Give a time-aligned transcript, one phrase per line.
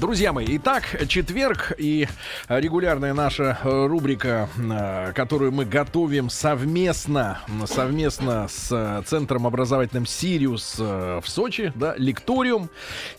[0.00, 2.06] Друзья мои, итак, четверг и
[2.48, 11.28] регулярная наша рубрика, э, которую мы готовим совместно, совместно с Центром образовательным «Сириус» э, в
[11.28, 12.70] Сочи, да, лекториум.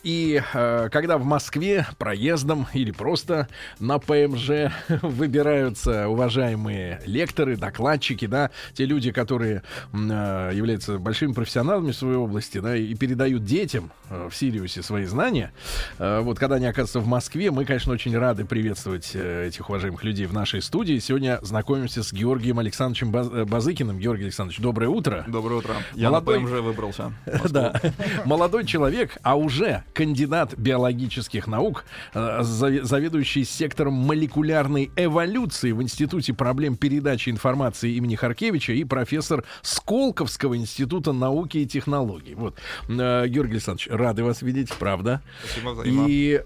[0.03, 8.51] И э, когда в Москве проездом или просто на ПМЖ выбираются уважаемые лекторы, докладчики, да,
[8.73, 14.81] те люди, которые являются большими профессионалами в своей области, да, и передают детям в Сириусе
[14.81, 15.51] свои знания,
[15.97, 17.51] вот когда они оказывается в Москве.
[17.51, 20.99] Мы, конечно, очень рады приветствовать э, этих уважаемых людей в нашей студии.
[20.99, 23.99] Сегодня знакомимся с Георгием Александровичем Баз- э, Базыкиным.
[23.99, 25.25] Георгий Александрович, доброе утро.
[25.27, 25.75] Доброе утро.
[25.95, 26.39] Я Молодой...
[26.39, 27.13] на ПМЖ выбрался.
[27.49, 27.79] Да.
[28.25, 36.77] Молодой человек, а уже кандидат биологических наук, э, заведующий сектором молекулярной эволюции в Институте проблем
[36.77, 42.35] передачи информации имени Харкевича и профессор Сколковского института науки и технологий.
[42.35, 42.55] Вот.
[42.87, 45.21] Георгий Александрович, рады вас видеть, правда.
[45.43, 46.05] Спасибо взаимно.
[46.07, 46.43] И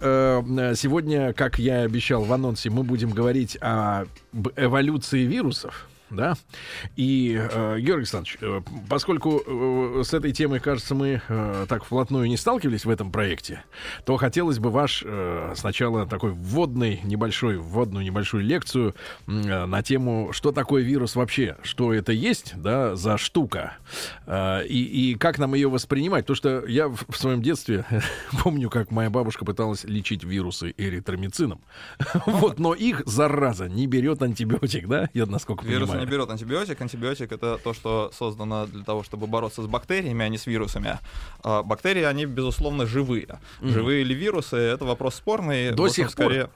[0.75, 4.05] сегодня, как я обещал в анонсе, мы будем говорить о
[4.55, 6.35] эволюции вирусов да.
[6.95, 12.27] И, э, Георгий Александрович, э, поскольку э, с этой темой, кажется, мы э, так вплотную
[12.27, 13.63] не сталкивались в этом проекте,
[14.05, 18.95] то хотелось бы ваш э, сначала такой вводный небольшой, вводную небольшую лекцию
[19.27, 23.77] э, на тему, что такое вирус вообще, что это есть, да, за штука,
[24.25, 26.25] э, и, и как нам ее воспринимать.
[26.25, 27.85] Потому что я в, в своем детстве
[28.43, 31.61] помню, как моя бабушка пыталась лечить вирусы эритромицином.
[32.25, 36.81] вот, но их, зараза, не берет антибиотик, да, я насколько понимаю не берет антибиотик.
[36.81, 40.99] Антибиотик это то, что создано для того, чтобы бороться с бактериями, а не с вирусами.
[41.43, 43.39] А бактерии, они, безусловно, живые.
[43.61, 43.69] Mm-hmm.
[43.69, 45.71] Живые ли вирусы, это вопрос спорный.
[45.71, 46.45] До сих скорее...
[46.45, 46.51] пор.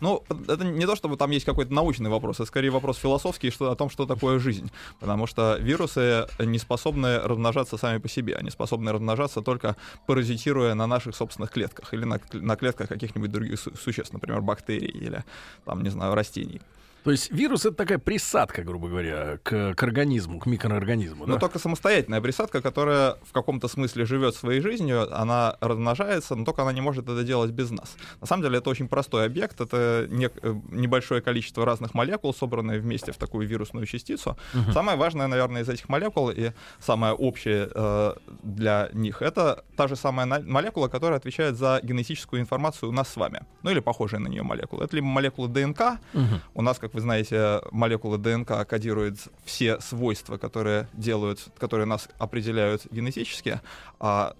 [0.00, 3.70] Ну, это не то, чтобы там есть какой-то научный вопрос, это скорее вопрос философский что,
[3.70, 4.70] о том, что такое жизнь.
[4.98, 8.34] Потому что вирусы не способны размножаться сами по себе.
[8.36, 13.60] Они способны размножаться только паразитируя на наших собственных клетках или на, на клетках каких-нибудь других
[13.60, 15.22] существ, например, бактерий или,
[15.66, 16.62] там, не знаю, растений.
[17.04, 21.26] То есть вирус это такая присадка, грубо говоря, к, к организму, к микроорганизму.
[21.26, 21.40] Ну, да?
[21.40, 26.72] только самостоятельная присадка, которая в каком-то смысле живет своей жизнью, она размножается, но только она
[26.72, 27.96] не может это делать без нас.
[28.20, 32.80] На самом деле это очень простой объект, это не, э, небольшое количество разных молекул, собранные
[32.80, 34.36] вместе в такую вирусную частицу.
[34.54, 34.72] Угу.
[34.72, 39.96] Самое важное, наверное, из этих молекул и самое общее э, для них это та же
[39.96, 43.40] самая молекула, которая отвечает за генетическую информацию у нас с вами.
[43.62, 44.84] Ну или похожая на нее молекула.
[44.84, 46.24] Это либо молекула ДНК, угу.
[46.54, 52.08] у нас, как как вы знаете, молекулы ДНК кодируют все свойства, которые делают, которые нас
[52.18, 53.60] определяют генетически,
[54.00, 54.34] а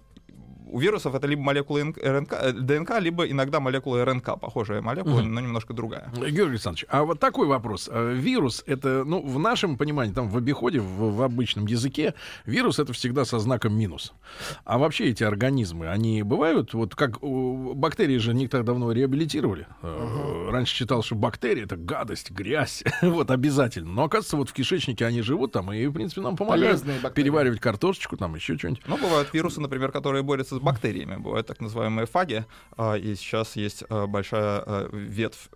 [0.71, 5.23] у вирусов это либо молекулы РНК, э, ДНК, либо иногда молекулы РНК, похожая молекула, угу.
[5.23, 6.09] но немножко другая.
[6.15, 7.89] Георгий Александрович, а вот такой вопрос.
[7.91, 12.13] Э, вирус это, ну, в нашем понимании, там в обиходе, в, в обычном языке,
[12.45, 14.13] вирус это всегда со знаком минус.
[14.63, 19.67] А вообще эти организмы, они бывают, вот как бактерии же не так давно реабилитировали.
[19.81, 20.51] Угу.
[20.51, 23.91] Раньше читал, что бактерии это гадость, грязь, вот обязательно.
[23.91, 26.81] Но оказывается, вот в кишечнике они живут там и, в принципе, нам помогают
[27.13, 28.83] переваривать картошечку, там еще что-нибудь.
[28.87, 31.15] Ну, бывают вирусы, например, которые борются с бактериями.
[31.15, 32.45] Бывают так называемые фаги,
[32.77, 35.49] а, и сейчас есть а, большая а, ветвь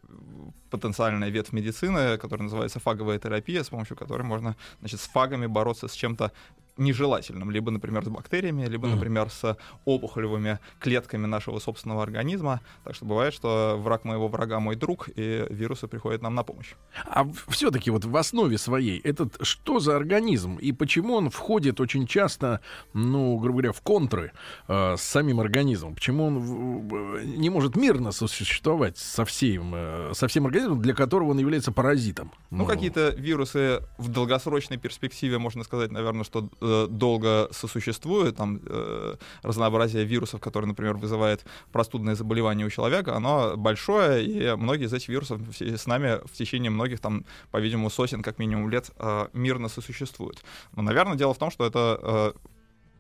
[0.69, 5.88] потенциальная ветвь медицины, которая называется фаговая терапия, с помощью которой можно значит, с фагами бороться
[5.88, 6.31] с чем-то
[6.77, 12.61] нежелательным, либо, например, с бактериями, либо, например, с опухолевыми клетками нашего собственного организма.
[12.83, 16.73] Так что бывает, что враг моего врага мой друг, и вирусы приходят нам на помощь.
[17.05, 22.07] А все-таки вот в основе своей этот что за организм и почему он входит очень
[22.07, 22.61] часто,
[22.93, 24.31] ну, грубо говоря, в контры
[24.67, 25.95] э, с самим организмом?
[25.95, 31.31] Почему он в, не может мирно сосуществовать со всем, э, со всем организмом, для которого
[31.31, 32.31] он является паразитом?
[32.49, 38.59] Ну, ну какие-то вирусы в долгосрочной перспективе, можно сказать, наверное, что э, долго сосуществуют, там
[38.66, 44.94] э, разнообразие вирусов, которые, например, вызывает простудное заболевание у человека, оно большое, и многие из
[44.94, 49.70] этих вирусов с нами в течение многих, там, по-видимому, сотен, как минимум, лет э, мирно
[49.70, 50.44] сосуществуют.
[50.76, 52.34] Но, наверное, дело в том, что это э,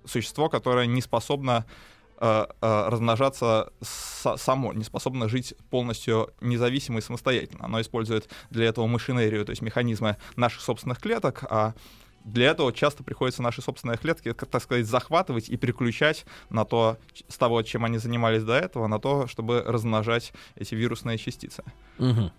[0.05, 1.65] существо, которое не способно
[2.19, 7.65] э, э, размножаться само, не способно жить полностью независимо и самостоятельно.
[7.65, 11.73] Оно использует для этого машинерию, то есть механизмы наших собственных клеток, а
[12.25, 17.37] для этого часто приходится наши собственные клетки, так сказать, захватывать и переключать на то, с
[17.37, 21.63] того, чем они занимались до этого, на то, чтобы размножать эти вирусные частицы.
[21.99, 22.31] Угу.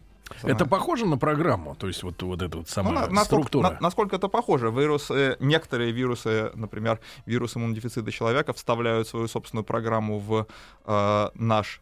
[0.43, 3.63] Это похоже на программу, то есть вот, вот эта вот самая ну, на, структура.
[3.63, 4.71] Насколько, на, насколько это похоже?
[4.71, 10.49] Вирусы, некоторые вирусы, например, вирус иммунодефицита человека, вставляют свою собственную программу в
[10.85, 11.81] э, наш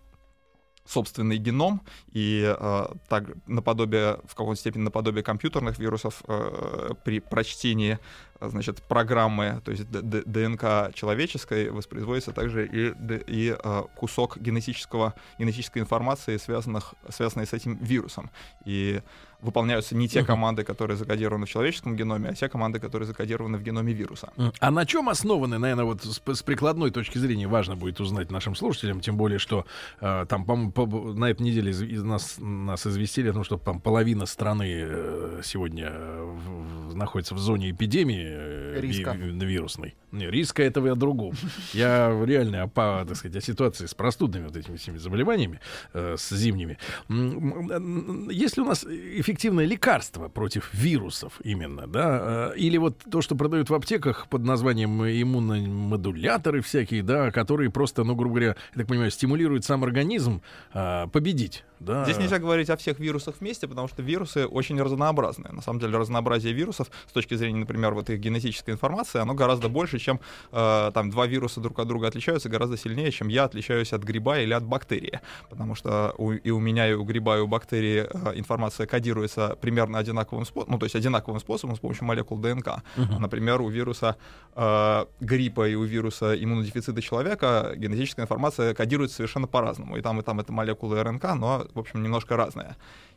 [0.87, 1.81] собственный геном,
[2.13, 7.99] и э, так наподобие, в какой-то степени наподобие компьютерных вирусов э, при прочтении
[8.41, 12.95] значит, программы, то есть ДНК человеческой, воспроизводится также и,
[13.27, 18.31] и э, кусок генетического, генетической информации, связанных, связанной с этим вирусом.
[18.67, 19.01] И
[19.45, 23.63] выполняются не те команды, которые закодированы в человеческом геноме, а те команды, которые закодированы в
[23.63, 24.33] геноме вируса.
[24.61, 28.55] А на чем основаны, наверное, вот с, с прикладной точки зрения важно будет узнать нашим
[28.55, 29.67] слушателям, тем более, что
[30.01, 33.57] э, там, по, по, на этой неделе из, из нас, нас известили о том, что
[33.57, 39.13] там, половина страны э, сегодня в, находится в зоне эпидемии э, Риска.
[39.13, 39.95] Ви, вирусной.
[40.15, 41.35] Не, риска этого я другу.
[41.73, 45.61] Я реально о, так сказать, о ситуации с простудными вот этими всеми заболеваниями,
[45.93, 46.79] э, с зимними.
[47.09, 53.71] Если у нас эффективное лекарство против вирусов именно, да, э, или вот то, что продают
[53.71, 59.11] в аптеках под названием иммуномодуляторы всякие, да, которые просто, ну, грубо говоря, я так понимаю,
[59.11, 60.43] стимулируют сам организм
[60.75, 62.05] э, победить да.
[62.05, 65.53] Здесь нельзя говорить о всех вирусах вместе, потому что вирусы очень разнообразные.
[65.53, 69.69] На самом деле разнообразие вирусов с точки зрения, например, вот их генетической информации, оно гораздо
[69.69, 70.21] больше, чем
[70.53, 74.39] э, там два вируса друг от друга отличаются, гораздо сильнее, чем я отличаюсь от гриба
[74.39, 75.21] или от бактерии.
[75.51, 79.57] Потому что у, и у меня, и у гриба, и у бактерии э, информация кодируется
[79.61, 82.83] примерно одинаковым способом, ну, то есть одинаковым способом с помощью молекул ДНК.
[82.97, 83.19] Uh-huh.
[83.19, 84.17] Например, у вируса
[84.55, 89.97] э, гриппа и у вируса иммунодефицита человека генетическая информация кодируется совершенно по-разному.
[89.97, 92.77] И там, и там это молекулы РНК, но в общем, немножко разное.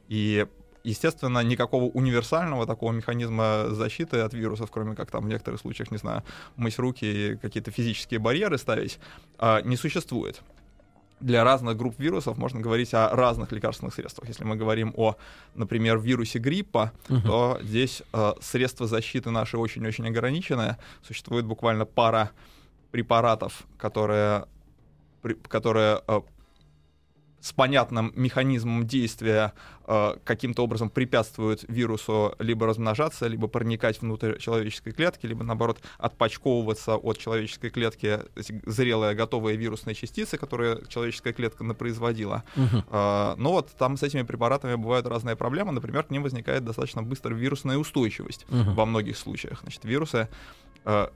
[0.10, 0.46] И
[0.84, 5.98] естественно, никакого универсального такого механизма защиты от вирусов, кроме как там в некоторых случаях, не
[5.98, 6.24] знаю,
[6.56, 9.00] мыть руки и какие-то физические барьеры ставить,
[9.38, 10.42] а, не существует.
[11.20, 14.30] Для разных групп вирусов можно говорить о разных лекарственных средствах.
[14.30, 15.16] Если мы говорим о,
[15.56, 17.22] например, вирусе гриппа, uh-huh.
[17.26, 20.78] то здесь э, средства защиты наши очень-очень ограниченные.
[21.02, 22.30] Существует буквально пара
[22.92, 24.46] препаратов, которые,
[25.24, 26.22] при, которые э,
[27.48, 29.54] с понятным механизмом действия
[29.86, 36.98] э, каким-то образом препятствуют вирусу либо размножаться, либо проникать внутрь человеческой клетки, либо наоборот отпочковываться
[36.98, 38.20] от человеческой клетки
[38.66, 42.44] зрелые готовые вирусные частицы, которые человеческая клетка напроизводила.
[42.58, 42.84] Uh-huh.
[42.92, 45.72] Э, но вот там с этими препаратами бывают разные проблемы.
[45.72, 48.74] Например, к ним возникает достаточно быстро вирусная устойчивость uh-huh.
[48.74, 49.62] во многих случаях.
[49.62, 50.28] Значит, вирусы
[50.84, 51.08] э,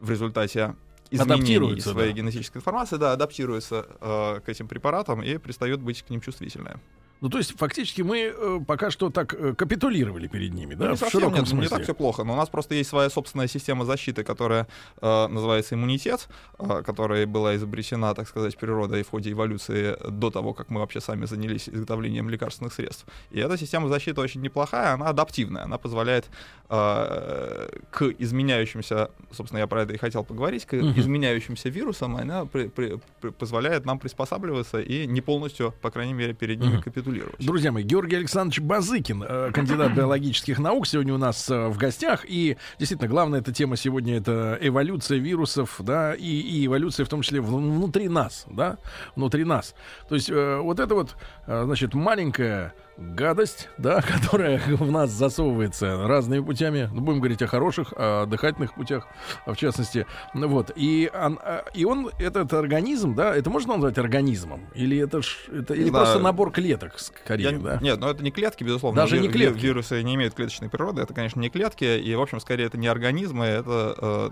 [0.00, 0.74] в результате
[1.10, 2.16] изменений своей да.
[2.16, 6.80] генетической информации, да, адаптируется э, к этим препаратам и перестает быть к ним чувствительная.
[7.20, 10.96] Ну, то есть, фактически мы э, пока что так э, капитулировали перед ними, да, ну,
[10.96, 11.64] в широком нет, смысле.
[11.64, 14.66] Не так все плохо, но у нас просто есть своя собственная система защиты, которая
[15.02, 16.28] э, называется иммунитет,
[16.58, 21.00] э, которая была изобретена, так сказать, природой в ходе эволюции до того, как мы вообще
[21.00, 23.04] сами занялись изготовлением лекарственных средств.
[23.30, 26.26] И эта система защиты очень неплохая, она адаптивная, она позволяет
[26.70, 30.98] э, к изменяющимся, собственно, я про это и хотел поговорить, к uh-huh.
[30.98, 36.32] изменяющимся вирусам, она при, при, при, позволяет нам приспосабливаться и не полностью, по крайней мере,
[36.32, 36.82] перед ними uh-huh.
[36.82, 37.44] капитулировать регулировать.
[37.44, 42.24] Друзья мои, Георгий Александрович Базыкин, э, кандидат биологических наук, сегодня у нас э, в гостях.
[42.28, 47.22] И действительно, главная эта тема сегодня это эволюция вирусов, да, и, и эволюция в том
[47.22, 48.78] числе внутри нас, да,
[49.16, 49.74] внутри нас.
[50.08, 51.16] То есть э, вот это вот,
[51.46, 56.88] значит, маленькая гадость, да, которая в нас засовывается разными путями.
[56.92, 59.08] Ну, будем говорить о хороших, о дыхательных путях,
[59.46, 60.06] в частности.
[60.34, 60.70] Ну, вот.
[60.76, 64.68] И он, а, и он, этот организм, да, это можно назвать организмом?
[64.74, 65.98] Или это, ж, это или да.
[65.98, 67.78] просто набор клеток, скорее, Я, да?
[67.80, 69.00] Нет, но ну, это не клетки, безусловно.
[69.00, 69.58] Даже не клетки.
[69.58, 72.86] Вирусы не имеют клеточной природы, это, конечно, не клетки, и, в общем, скорее это не
[72.86, 74.30] организмы, это э,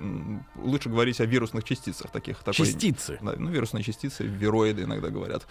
[0.57, 2.39] лучше говорить о вирусных частицах таких.
[2.39, 3.19] Такой, Частицы?
[3.21, 5.47] Да, ну, вирусные частицы, вироиды иногда говорят.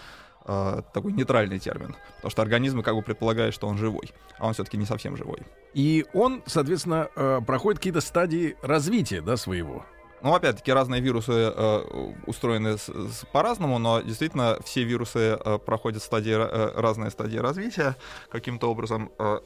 [0.50, 4.54] Э, такой нейтральный термин, потому что организм как бы предполагает, что он живой, а он
[4.54, 5.40] все-таки не совсем живой.
[5.74, 9.86] И он, соответственно, э, проходит какие-то стадии развития, да, своего.
[10.22, 16.02] Ну, опять-таки, разные вирусы э, устроены с, с, по-разному, но действительно все вирусы э, проходят
[16.02, 17.98] стадии, э, разные стадии развития,
[18.30, 19.40] каким-то образом э,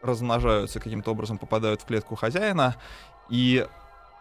[0.00, 2.76] размножаются, каким-то образом попадают в клетку хозяина.
[3.28, 3.66] И,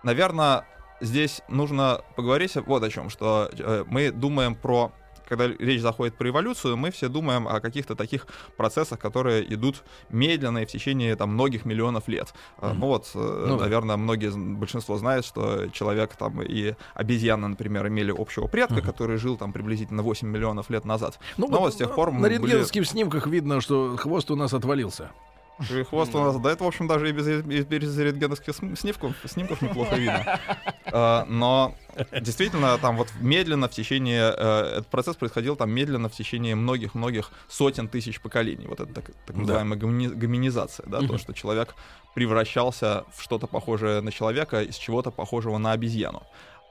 [0.03, 0.65] наверное,
[0.99, 4.91] здесь нужно поговорить вот о чем, что э, мы думаем про
[5.27, 10.59] когда речь заходит про эволюцию, мы все думаем о каких-то таких процессах, которые идут медленно
[10.59, 12.33] и в течение там, многих миллионов лет.
[12.57, 12.73] Mm-hmm.
[12.73, 18.13] Ну вот, э, ну, наверное, многие, большинство знает, что человек там и обезьяны, например, имели
[18.17, 18.85] общего предка, mm-hmm.
[18.85, 21.19] который жил там приблизительно 8 миллионов лет назад.
[21.37, 22.11] Ну, Но вот, вот с тех пор...
[22.11, 22.89] На рентгеновских были...
[22.89, 25.11] снимках видно, что хвост у нас отвалился.
[25.59, 29.15] И хвост у нас, да, это, в общем, даже и без, и без рентгеновских снимков,
[29.25, 30.39] снимков неплохо видно.
[30.85, 31.75] А, но
[32.21, 37.31] действительно, там вот медленно в течение, э, этот процесс происходил там медленно в течение многих-многих
[37.47, 38.67] сотен тысяч поколений.
[38.67, 39.87] Вот это так, так называемая да.
[39.87, 41.75] гоминизация, да, то, что человек
[42.13, 46.23] превращался в что-то похожее на человека из чего-то похожего на обезьяну.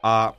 [0.02, 0.34] А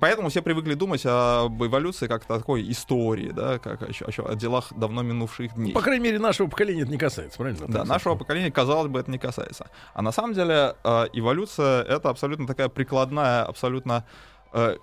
[0.00, 4.72] Поэтому все привыкли думать об эволюции как такой истории, да, как еще, еще о делах
[4.74, 5.72] давно минувших дней.
[5.72, 7.66] По крайней мере, нашего поколения это не касается, правильно?
[7.68, 9.70] Да, нашего поколения, казалось бы, это не касается.
[9.94, 14.04] А на самом деле э, эволюция— это абсолютно такая прикладная, абсолютно
[14.52, 14.76] э,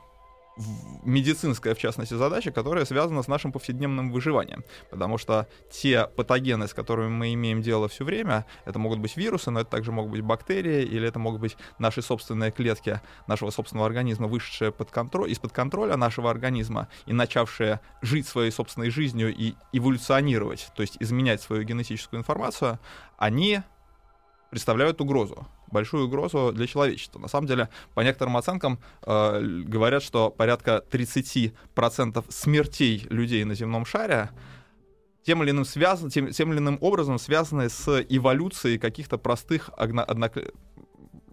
[1.03, 4.63] медицинская, в частности, задача, которая связана с нашим повседневным выживанием.
[4.89, 9.51] Потому что те патогены, с которыми мы имеем дело все время, это могут быть вирусы,
[9.51, 13.87] но это также могут быть бактерии, или это могут быть наши собственные клетки нашего собственного
[13.87, 19.55] организма, вышедшие под контроль, из-под контроля нашего организма и начавшие жить своей собственной жизнью и
[19.71, 22.79] эволюционировать, то есть изменять свою генетическую информацию,
[23.17, 23.61] они
[24.49, 27.19] представляют угрозу большую угрозу для человечества.
[27.19, 33.85] На самом деле, по некоторым оценкам, э, говорят, что порядка 30% смертей людей на земном
[33.85, 34.29] шаре
[35.23, 40.05] тем или иным, связан, тем, тем или иным образом связаны с эволюцией каких-то простых одно,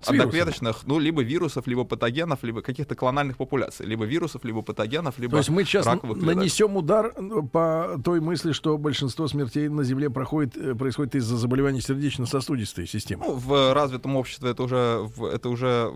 [0.05, 5.33] одноклеточных, ну, либо вирусов, либо патогенов, либо каких-то клональных популяций, либо вирусов, либо патогенов, либо
[5.33, 10.11] То есть мы сейчас нанесем удар э, по той мысли, что большинство смертей на Земле
[10.11, 13.25] проходит, э, происходит из-за заболеваний сердечно-сосудистой системы.
[13.27, 15.91] Ну, в развитом обществе это уже, это уже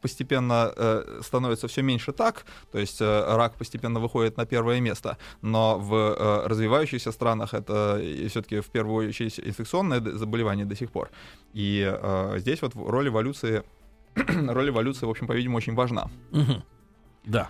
[0.00, 5.18] постепенно э, становится все меньше так, то есть э, рак постепенно выходит на первое место,
[5.42, 11.10] но в э, развивающихся странах это все-таки в первую очередь инфекционное заболевание до сих пор.
[11.52, 13.43] И э, здесь вот роль эволюции,
[14.14, 16.08] роль эволюции, в общем, по-видимому, очень важна.
[16.32, 16.62] Угу.
[17.24, 17.48] Да.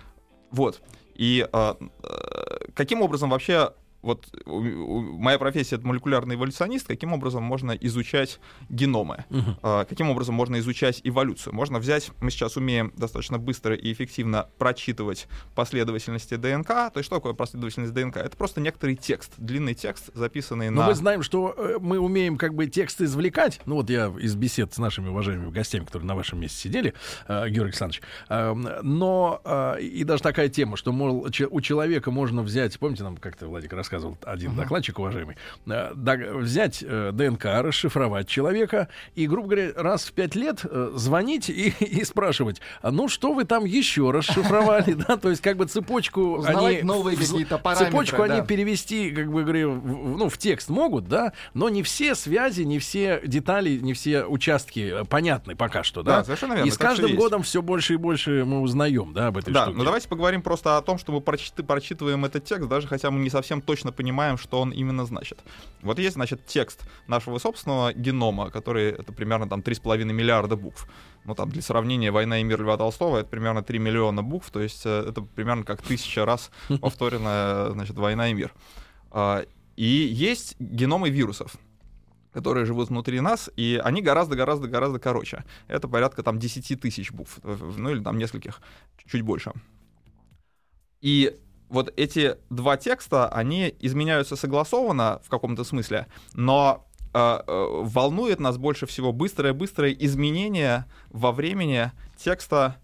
[0.51, 0.81] Вот.
[1.15, 1.73] И э,
[2.03, 3.73] э, каким образом вообще
[4.05, 9.85] вот моя профессия это молекулярный эволюционист, каким образом можно изучать геномы, uh-huh.
[9.87, 11.53] каким образом можно изучать эволюцию.
[11.55, 16.67] Можно взять, мы сейчас умеем достаточно быстро и эффективно прочитывать последовательности ДНК.
[16.67, 18.17] То есть что такое последовательность ДНК?
[18.17, 20.87] Это просто некоторый текст, длинный текст, записанный Но на...
[20.87, 23.59] мы знаем, что э, мы умеем как бы текст извлекать.
[23.65, 26.93] Ну вот я из бесед с нашими уважаемыми гостями, которые на вашем месте сидели,
[27.27, 32.77] э, Георгий Александрович, эм, но и даже такая тема, что, мол, у человека можно взять,
[32.77, 34.55] помните, нам как-то Владик рассказывал, рассказывал один uh-huh.
[34.55, 35.91] докладчик, уважаемый, э,
[36.39, 41.69] взять э, ДНК, расшифровать человека и, грубо говоря, раз в пять лет э, звонить и,
[41.79, 46.43] и спрашивать, а ну что вы там еще расшифровали, да, то есть как бы цепочку
[46.43, 46.81] они...
[46.81, 51.69] новые какие-то параметры, Цепочку они перевести, как бы говорю, ну, в текст могут, да, но
[51.69, 56.17] не все связи, не все детали, не все участки понятны пока что, да.
[56.17, 56.67] Да, совершенно верно.
[56.67, 59.73] И с каждым годом все больше и больше мы узнаем, да, об этой да, штуке.
[59.73, 63.19] Да, ну давайте поговорим просто о том, что мы прочитываем этот текст, даже хотя мы
[63.19, 65.43] не совсем точно точно понимаем, что он именно значит.
[65.83, 70.87] Вот есть, значит, текст нашего собственного генома, который это примерно там 3,5 миллиарда букв.
[71.25, 74.61] Ну, там, для сравнения, «Война и мир» Льва Толстого— это примерно 3 миллиона букв, то
[74.61, 76.51] есть э, это примерно как тысяча раз
[76.81, 78.51] повторенная, значит, «Война и мир».
[79.11, 79.43] А,
[79.77, 81.55] и есть геномы вирусов
[82.33, 85.45] которые живут внутри нас, и они гораздо-гораздо-гораздо короче.
[85.69, 88.61] Это порядка там 10 тысяч букв, ну или там нескольких,
[89.09, 89.53] чуть больше.
[90.99, 91.33] И
[91.69, 98.57] вот эти два текста, они изменяются согласованно в каком-то смысле, но э, э, волнует нас
[98.57, 102.77] больше всего быстрое-быстрое изменение во времени текста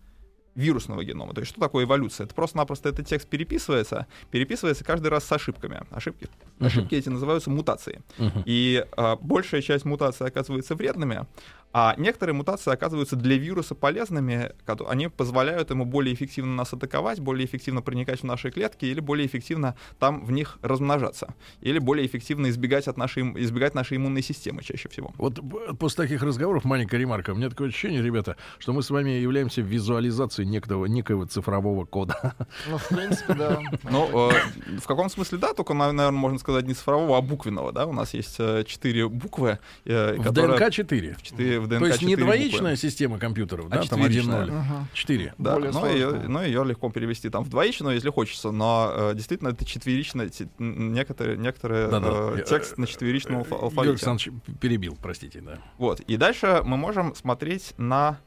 [0.55, 1.33] вирусного генома.
[1.33, 2.25] То есть что такое эволюция?
[2.25, 5.81] Это просто-напросто этот текст переписывается, переписывается каждый раз с ошибками.
[5.91, 6.25] Ошибки,
[6.59, 6.65] uh-huh.
[6.65, 8.01] ошибки эти называются мутации.
[8.17, 8.43] Uh-huh.
[8.45, 11.25] И э, большая часть мутаций оказывается вредными,
[11.73, 14.51] а некоторые мутации оказываются для вируса полезными,
[14.87, 19.25] они позволяют ему более эффективно нас атаковать, более эффективно проникать в наши клетки или более
[19.27, 21.33] эффективно там в них размножаться.
[21.61, 25.13] Или более эффективно избегать, от нашей, избегать нашей иммунной системы чаще всего.
[25.17, 25.39] Вот
[25.79, 27.31] после таких разговоров маленькая ремарка.
[27.31, 32.35] У меня такое ощущение, ребята, что мы с вами являемся визуализацией некого, некого цифрового кода.
[32.69, 33.59] Ну, в принципе, да.
[33.83, 34.33] Ну, э,
[34.79, 37.85] в каком смысле, да, только, наверное, можно сказать не цифрового, а буквенного, да.
[37.85, 39.59] У нас есть э, четыре буквы.
[39.85, 41.60] Э, в ДНК 4.
[41.61, 42.75] В ДНК То есть не двоичная буквы.
[42.75, 44.49] система компьютеров, а да, там 1-0.
[44.49, 44.87] Ага.
[44.93, 45.33] 4.
[45.37, 49.49] Да, но ее, но ее легко перевести там в двоичную, если хочется, но э, действительно
[49.49, 52.09] это четверичная, некоторые, некоторые да, да.
[52.39, 53.75] Э, текст на четверичном алфавите.
[53.75, 55.57] Георгий Александрович перебил, простите, да.
[55.77, 58.19] Вот, и дальше мы можем смотреть на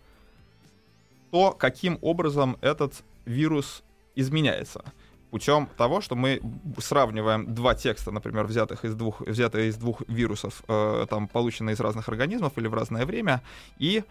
[1.30, 3.82] то, каким образом этот вирус
[4.14, 4.84] изменяется
[5.34, 6.40] путем того, что мы
[6.78, 11.80] сравниваем два текста, например, взятых из двух, взятые из двух вирусов, э, там, полученные из
[11.80, 13.42] разных организмов или в разное время,
[13.80, 14.04] и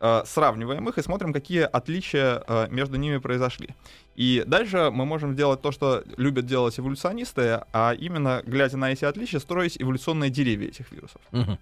[0.00, 3.70] э, сравниваем их и смотрим, какие отличия э, между ними произошли.
[4.14, 9.06] И дальше мы можем делать то, что любят делать эволюционисты, а именно, глядя на эти
[9.06, 11.22] отличия, строить эволюционные деревья этих вирусов.
[11.32, 11.58] Мгм.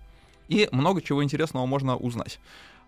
[0.49, 2.41] И много чего интересного можно узнать.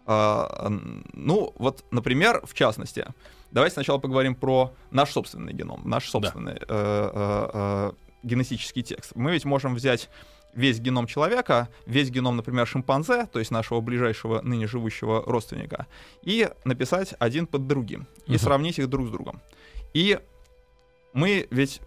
[0.09, 3.07] Н- ну, вот, например, в частности,
[3.51, 9.13] давайте сначала поговорим про наш собственный геном, наш собственный э, э, э, генетический текст.
[9.15, 10.09] Мы ведь можем взять
[10.55, 15.87] весь геном человека, весь геном, например, шимпанзе, то есть нашего ближайшего ныне живущего родственника,
[16.23, 18.39] и написать один под другим, и Мгм.
[18.39, 19.41] сравнить их друг с другом.
[19.95, 20.19] И
[21.13, 21.81] мы ведь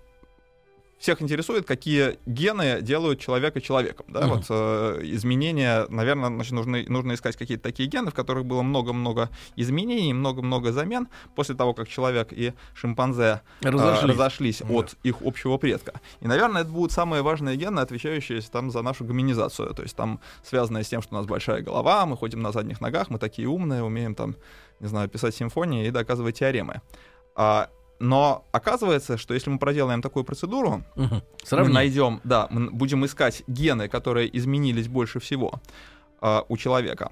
[1.02, 4.06] всех интересует, какие гены делают человека человеком.
[4.10, 4.22] Да?
[4.22, 4.30] Мгм.
[4.30, 9.30] Вот, э, изменения, наверное, значит, нужно, нужно искать какие-то такие гены, в которых было много-много
[9.56, 14.12] изменений, много-много замен после того, как человек и шимпанзе э, Разошлись.
[14.12, 14.74] разошлись Да.
[14.74, 16.00] от их общего предка.
[16.20, 19.74] И, наверное, это будут самые важные гены, отвечающие там, за нашу гоминизацию.
[19.74, 22.80] То есть там связанные с тем, что у нас большая голова, мы ходим на задних
[22.80, 24.36] ногах, мы такие умные, умеем там,
[24.80, 26.82] не знаю, писать симфонии и доказывать теоремы.
[27.36, 27.70] А,
[28.02, 31.22] но оказывается, что если мы проделаем такую процедуру, Мгм.
[31.52, 35.62] мы найдем, да, мы будем искать гены, которые изменились больше всего
[36.20, 37.12] а, у человека.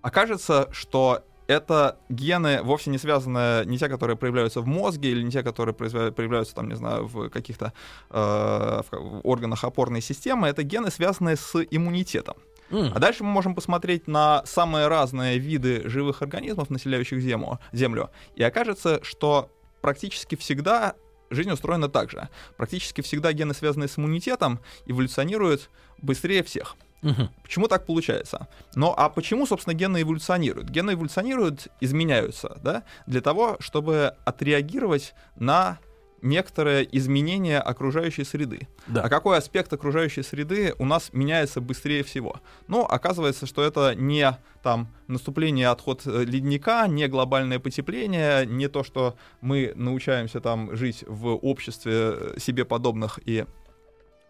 [0.00, 5.30] Окажется, что это гены вовсе не связаны, не те, которые проявляются в мозге, или не
[5.30, 7.72] те, которые проявляются, там, не знаю, в каких-то
[8.10, 12.36] э, в органах опорной системы, это гены, связанные с иммунитетом.
[12.72, 18.10] А дальше мы можем посмотреть на самые разные виды живых организмов, населяющих Землю, Землю.
[18.34, 19.50] И окажется, что
[19.80, 20.94] практически всегда
[21.30, 22.28] жизнь устроена так же.
[22.56, 26.76] Практически всегда гены, связанные с иммунитетом, эволюционируют быстрее всех.
[27.02, 27.30] Мгм.
[27.42, 28.46] Почему так получается?
[28.76, 30.70] Ну, а почему, собственно, гены эволюционируют?
[30.70, 35.78] Гены эволюционируют, изменяются, да, для того, чтобы отреагировать на
[36.22, 38.68] некоторые изменения окружающей среды.
[38.86, 39.02] Да.
[39.02, 42.40] А какой аспект окружающей среды у нас меняется быстрее всего?
[42.68, 48.84] Ну, оказывается, что это не там наступление, отход э, ледника, не глобальное потепление, не то,
[48.84, 53.44] что мы научаемся там жить в обществе э, себе подобных и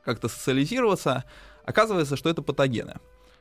[0.04, 1.24] как-то социализироваться.
[1.64, 2.94] Оказывается, что это патогены.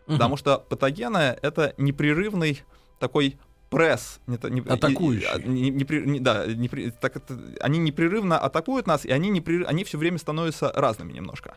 [0.05, 0.17] Мгм.
[0.17, 2.61] Потому что патогены— это непрерывный
[2.99, 3.39] такой
[3.71, 4.19] пресс.
[4.27, 5.27] не не- Атакующий.
[5.27, 9.65] и- не- непре- не- да, непре- так это- они непрерывно атакуют нас, и они, непрерыв-
[9.65, 11.55] они все время становятся разными немножко.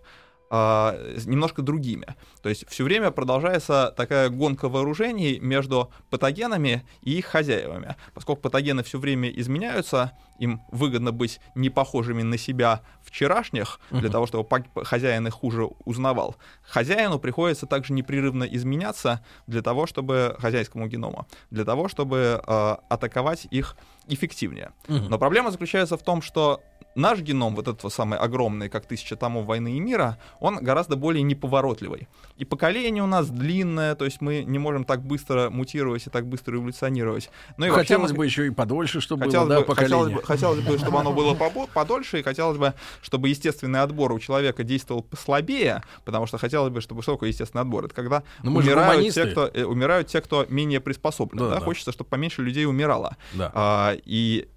[0.50, 2.06] А, немножко другими.
[2.42, 7.96] То есть все время продолжается такая гонка вооружений между патогенами и их хозяевами.
[8.12, 14.26] Поскольку патогены все время изменяются, им выгодно быть не похожими на себя вчерашних, для того,
[14.26, 14.46] чтобы
[14.85, 16.37] хозяин их хуже узнавал.
[16.62, 23.46] Хозяину приходится также непрерывно изменяться для того, чтобы хозяйскому геному, для того, чтобы э, атаковать
[23.50, 23.76] их
[24.09, 24.72] эффективнее.
[24.88, 26.62] Но проблема заключается в том, что
[26.94, 31.22] наш геном, вот этот самый огромный, как тысяча томов войны и мира, он гораздо более
[31.22, 32.09] неповоротливый.
[32.37, 36.26] И поколение у нас длинное, то есть мы не можем так быстро мутировать и так
[36.26, 37.30] быстро эволюционировать.
[37.57, 39.90] Ну и вообще Хотелось мы- бы еще и подольше, чтобы Хотелось, было, да, бы, хотелось,
[39.92, 40.16] поколение.
[40.20, 41.35] бы, хотелось бы, чтобы оно было
[41.74, 46.80] подольше, и хотелось бы, чтобы естественный отбор у человека действовал послабее, потому что хотелось бы,
[46.80, 47.87] чтобы что такое естественный отбор?
[47.87, 51.38] Это когда Ну, умирают, те, кто, э, умирают те, кто менее приспособлен.
[51.40, 51.54] Да, да?
[51.57, 51.61] да.
[51.61, 53.16] Хочется, чтобы поменьше людей умирало.
[53.35, 53.50] Да.
[53.54, 54.48] А, и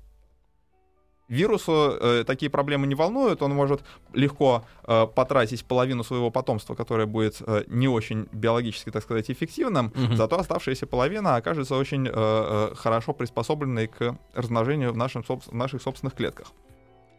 [1.27, 3.81] вирусу э, такие проблемы не волнуют, он может
[4.13, 9.91] легко э, потратить половину своего потомства, которое будет э, не очень биологически, так сказать, эффективным,
[9.95, 10.15] Мгм.
[10.15, 15.81] зато оставшаяся половина окажется очень э, э, хорошо приспособленной к размножению в, нашем, в наших
[15.81, 16.47] собственных клетках.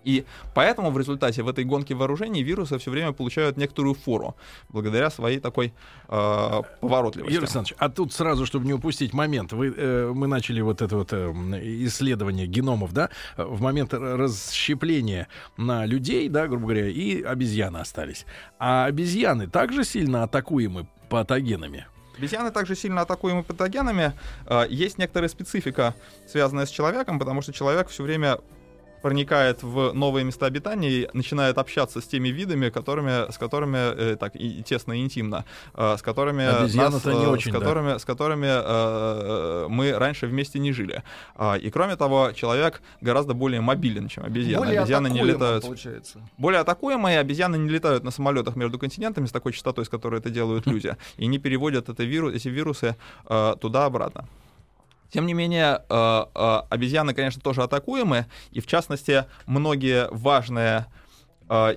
[0.05, 4.37] И поэтому в результате в этой гонке вооружений вирусы все время получают некоторую фору
[4.69, 5.73] благодаря своей такой
[6.09, 7.33] э, поворотливости.
[7.33, 10.97] Юрий Александрович, а тут сразу, чтобы не упустить момент, вы, э, мы начали вот это
[10.97, 11.31] вот э,
[11.87, 18.25] исследование геномов, да, в момент расщепления на людей, да, грубо говоря, и обезьяны остались.
[18.59, 21.87] А обезьяны также сильно атакуемы патогенами.
[22.17, 24.13] Обезьяны также сильно атакуемы патогенами.
[24.47, 25.95] Э, Есть некоторая специфика,
[26.27, 28.39] связанная с человеком, потому что человек все время
[29.01, 34.17] проникает в новые места обитания и начинает общаться с теми видами, которыми, с которыми э,
[34.17, 37.61] так и, тесно и интимно, э, с которыми Обезьяны-то не э, очень, с да.
[37.61, 41.03] которыми, с которыми э, мы раньше вместе не жили.
[41.37, 44.65] А, и кроме того, человек гораздо более мобилен, чем обезьяны.
[44.65, 45.65] Более обезьяны не летают.
[45.65, 46.21] получается.
[46.37, 50.31] Более атакуемые обезьяны не летают на самолетах между континентами с такой частотой, с которой это
[50.31, 52.97] делают люди, и не переводят это виру- эти вирусы
[53.29, 54.27] э, туда-обратно.
[55.11, 60.87] Тем не менее, э, э, обезьяны, конечно, тоже атакуемы, и в частности, многие важные
[61.49, 61.77] э,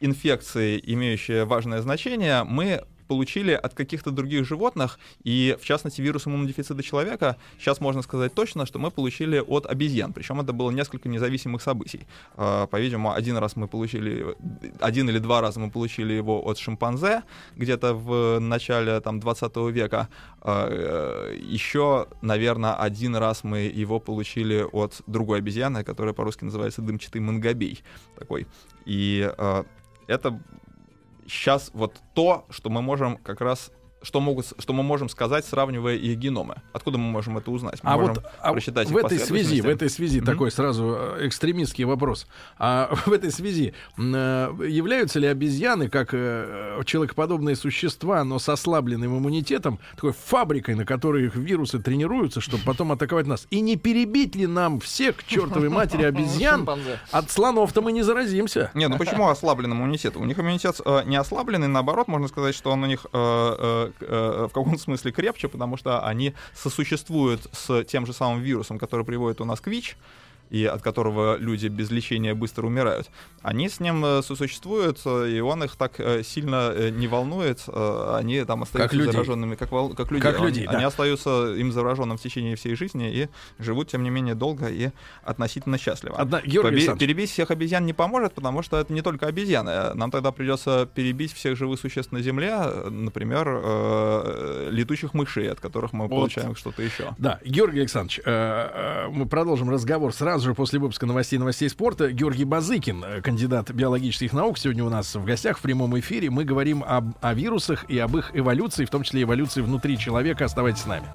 [0.00, 6.82] инфекции, имеющие важное значение, мы получили от каких-то других животных, и в частности вирус иммунодефицита
[6.82, 11.62] человека, сейчас можно сказать точно, что мы получили от обезьян, причем это было несколько независимых
[11.62, 12.06] событий.
[12.36, 14.36] Э, по-видимому, один раз мы получили,
[14.80, 17.22] один или два раза мы получили его от шимпанзе,
[17.56, 20.08] где-то в начале там, 20 века.
[20.42, 27.20] Э, еще, наверное, один раз мы его получили от другой обезьяны, которая по-русски называется дымчатый
[27.20, 27.82] мангобей
[28.18, 28.46] такой.
[28.84, 29.64] И э,
[30.06, 30.40] это
[31.28, 33.70] сейчас вот то, что мы можем как раз
[34.08, 36.56] что, могут, что мы можем сказать, сравнивая их геномы?
[36.72, 37.84] Откуда мы можем это узнать?
[37.84, 40.24] Мы а можем вот а прочитать в этой связи, в этой связи mm-hmm.
[40.24, 42.26] такой сразу э, экстремистский вопрос.
[42.58, 44.02] А в этой связи э,
[44.66, 51.26] являются ли обезьяны как э, человекоподобные существа, но с ослабленным иммунитетом, такой фабрикой, на которой
[51.26, 53.46] их вирусы тренируются, чтобы потом атаковать нас?
[53.50, 56.66] И не перебить ли нам всех к чертовой матери обезьян?
[57.10, 58.70] От слонов-то мы не заразимся.
[58.72, 60.16] Не, ну почему ослабленный иммунитет?
[60.16, 63.88] У них иммунитет э, не ослабленный, наоборот, можно сказать, что он у них э, э,
[63.97, 69.04] Э, в каком-то смысле крепче, потому что они сосуществуют с тем же самым вирусом, который
[69.04, 69.96] приводит у нас к ВИЧ,
[70.50, 73.10] и от которого люди без лечения быстро умирают,
[73.42, 78.44] они с ним э, сосуществуют, э, и он их так э, сильно не волнует, они
[78.44, 79.94] там остаются как зараженными, как, вол...
[79.94, 80.22] как люди.
[80.22, 80.70] Как он, да.
[80.70, 84.90] Они остаются им зараженным в течение всей жизни и живут, тем не менее, долго и
[85.22, 86.16] относительно счастливо.
[86.16, 86.40] Одна...
[86.40, 86.98] Георгий Побе...
[86.98, 89.94] Перебить всех обезьян не поможет, потому что это не только обезьяны.
[89.94, 92.56] Нам тогда придется перебить всех живых существ на Земле,
[92.90, 96.10] например, э, летучих мышей, от которых мы вот.
[96.10, 97.14] получаем что-то еще.
[97.18, 102.12] Да, Георгий Александрович, э, мы продолжим разговор сразу сразу же после выпуска новостей новостей спорта
[102.12, 106.30] Георгий Базыкин, э, кандидат биологических наук, сегодня у нас в гостях в прямом эфире.
[106.30, 110.44] Мы говорим об, о вирусах и об их эволюции, в том числе эволюции внутри человека.
[110.44, 111.06] Оставайтесь с нами.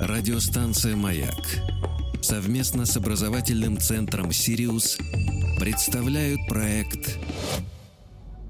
[0.00, 1.34] Радиостанция «Маяк»
[2.22, 4.98] совместно с образовательным центром «Сириус»
[5.60, 7.16] представляют проект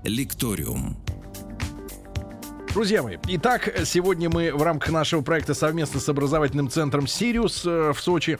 [0.02, 0.96] «Лекториум».
[2.76, 7.94] Друзья мои, итак, сегодня мы в рамках нашего проекта совместно с образовательным центром «Сириус» э,
[7.94, 8.38] в Сочи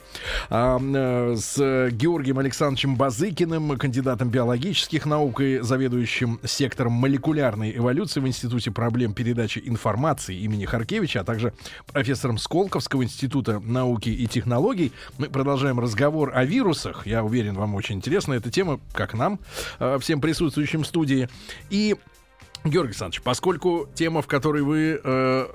[0.51, 8.69] э, с Георгием Александровичем Базыкиным, кандидатом биологических наук и заведующим сектором молекулярной эволюции в Институте
[8.69, 11.51] проблем передачи информации имени Харкевича, а также
[11.91, 14.93] профессором Сколковского института науки и технологий.
[15.17, 17.07] Мы продолжаем разговор о вирусах.
[17.07, 19.39] Я уверен, вам очень интересна эта тема, как нам,
[19.79, 21.27] э, всем присутствующим в студии.
[21.71, 21.95] И
[22.69, 25.47] Георгий Александрович, поскольку тема, в которой вы, э,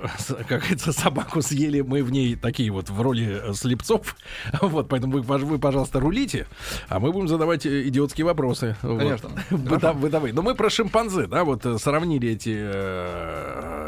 [0.48, 4.16] как говорится, собаку съели, мы в ней такие вот в роли э, слепцов,
[4.60, 6.46] вот, поэтому вы, вы, пожалуйста, рулите,
[6.88, 8.76] а мы будем задавать э, идиотские вопросы.
[8.82, 9.30] Конечно.
[9.50, 10.34] Вот, бытовые.
[10.34, 13.81] Но мы про шимпанзе, да, вот э, сравнили эти э,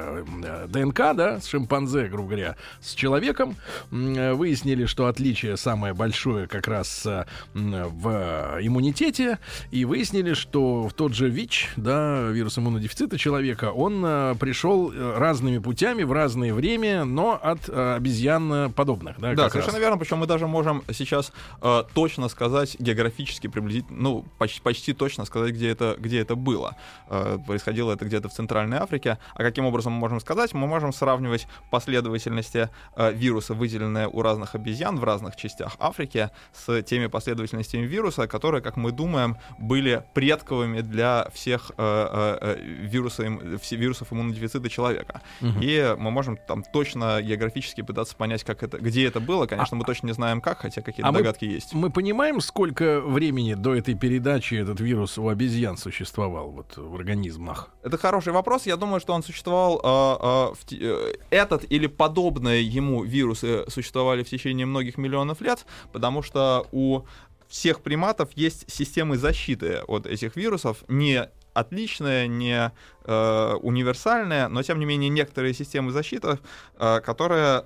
[0.69, 3.57] ДНК, да, с шимпанзе, грубо говоря, с человеком,
[3.91, 7.07] выяснили, что отличие самое большое как раз
[7.55, 9.39] в иммунитете,
[9.71, 15.19] и выяснили, что в тот же ВИЧ, да, вирус иммунодефицита, человека, он э, пришел э,
[15.19, 19.19] разными путями в разное время, но от э, обезьян подобных.
[19.19, 19.83] Да, да совершенно раз.
[19.83, 19.99] верно.
[19.99, 21.33] Причем мы даже можем сейчас
[21.63, 26.77] э, точно сказать географически приблизительно, ну почти, почти точно сказать, где это, где это было.
[27.09, 29.19] Э, происходило это где-то в Центральной Африке.
[29.35, 30.55] А каким образом мы можем сказать?
[30.55, 36.83] Мы можем сравнивать последовательности э, вируса, выделенные у разных обезьян в разных частях Африки, с
[36.83, 44.13] теми последовательностями вируса, которые, как мы думаем, были предковыми для всех э, э, вируса, вирусов
[44.13, 45.23] иммунодефицита человека.
[45.41, 45.59] Угу.
[45.61, 49.47] И мы можем там точно географически пытаться понять, как это, где это было.
[49.47, 51.75] Конечно, а, мы точно не знаем как, хотя какие-то а догадки мы, есть.
[51.75, 57.71] Мы понимаем, сколько времени до этой передачи этот вирус у обезьян существовал вот, в организмах?
[57.83, 58.67] Это хороший вопрос.
[58.67, 59.81] Я думаю, что он существовал...
[60.23, 66.67] Э, э, этот или подобные ему вирусы существовали в течение многих миллионов лет, потому что
[66.73, 67.03] у
[67.49, 72.73] всех приматов есть системы защиты от этих вирусов, не отличная, не
[73.05, 76.39] э, универсальная, но тем не менее некоторые системы защиты,
[76.79, 77.65] э, которые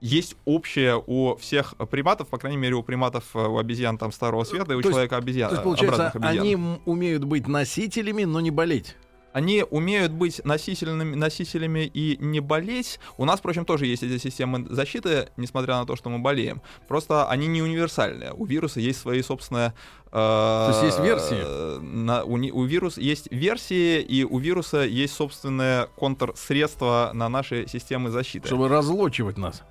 [0.00, 4.44] есть общее у всех приматов, по крайней мере, у приматов, э, у обезьян там Старого
[4.44, 5.48] Света и у человека обезьян.
[5.48, 8.96] То есть, получается, они умеют быть носителями, но не болеть
[9.32, 13.00] они умеют быть носителями, носителями и не болеть.
[13.16, 16.62] У нас, впрочем, тоже есть эти системы защиты, несмотря на то, что мы болеем.
[16.88, 18.32] Просто они не универсальные.
[18.32, 19.74] У вируса есть свои собственные...
[20.06, 21.80] Э, то есть есть версии?
[21.80, 28.10] На, у, у вируса есть версии, и у вируса есть собственные контрсредства на наши системы
[28.10, 28.46] защиты.
[28.46, 29.62] Чтобы разлочивать нас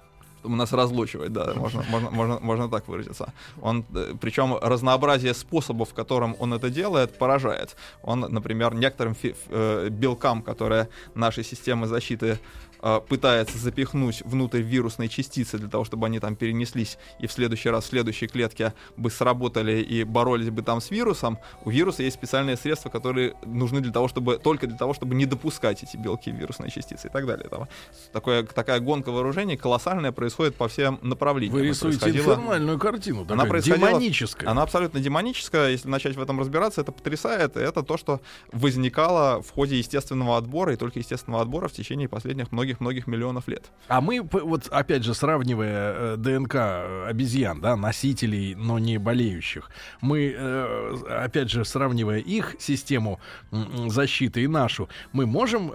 [0.44, 3.34] у нас разлучивает, да, можно, можно, можно, можно так выразиться.
[3.62, 7.76] Он, э, причем разнообразие способов, которым он это делает, поражает.
[8.04, 12.40] Он, например, некоторым фи- э, белкам, которые наши системы защиты
[13.08, 17.86] пытается запихнуть внутрь вирусной частицы для того, чтобы они там перенеслись и в следующий раз
[17.86, 22.58] в следующей клетке бы сработали и боролись бы там с вирусом, у вируса есть специальные
[22.58, 26.72] средства, которые нужны для того, чтобы только для того, чтобы не допускать эти белки вирусные
[26.72, 27.48] частицы и так далее.
[27.50, 27.68] Там,
[28.12, 31.54] такое, такая гонка вооружений колоссальная происходит по всем направлениям.
[31.54, 34.50] Вы рисуете инфернальную картину, Она происходила- демоническая.
[34.50, 35.70] Она абсолютно демоническая.
[35.70, 37.58] Если начать в этом разбираться, это потрясает.
[37.58, 42.08] И это то, что возникало в ходе естественного отбора, и только естественного отбора в течение
[42.08, 43.72] последних многих-многих миллионов лет.
[43.88, 49.70] А мы, вот опять же, сравнивая э, ДНК э, обезьян, да, носителей, но не болеющих,
[50.02, 53.20] мы, э, опять же, сравнивая их систему
[53.88, 55.72] защиты и нашу, мы можем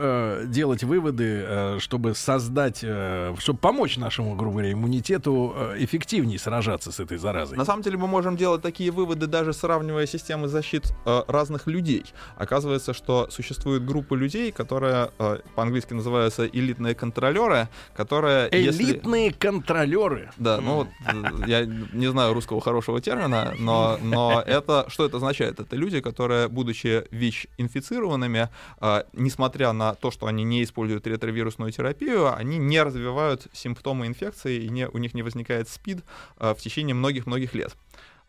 [0.50, 7.58] делать выводы, чтобы создать, чтобы помочь нашему, грубо говоря, иммунитету эффективнее сражаться с этой заразой.
[7.58, 12.04] На самом деле мы можем делать такие выводы, даже сравнивая системы защит э, разных людей.
[12.36, 16.44] Оказывается, что существует группа людей, которые э, по-английски называются
[16.86, 18.48] элитные контролеры, которые...
[18.52, 20.30] если- Элитные контролеры.
[20.36, 25.16] Да, ну вот э, я не знаю русского хорошего термина, но, но это что это
[25.16, 25.60] означает?
[25.60, 28.48] Это люди, которые, будучи ВИЧ-инфицированными,
[28.80, 34.64] э, несмотря на то, что они не используют ретровирусную терапию, они не развивают симптомы инфекции,
[34.64, 36.04] и не, у них не возникает СПИД
[36.38, 37.74] э, в течение многих-многих лет.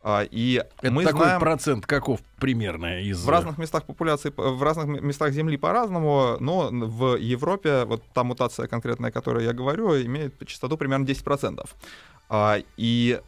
[0.09, 1.41] А, И Это мы такой знаем...
[1.41, 3.25] процент каков примерно из...
[3.25, 8.67] В разных местах популяции, в разных местах Земли по-разному, но в Европе вот та мутация
[8.67, 11.69] конкретная, о которой я говорю, имеет частоту примерно 10%.
[12.29, 13.19] А, И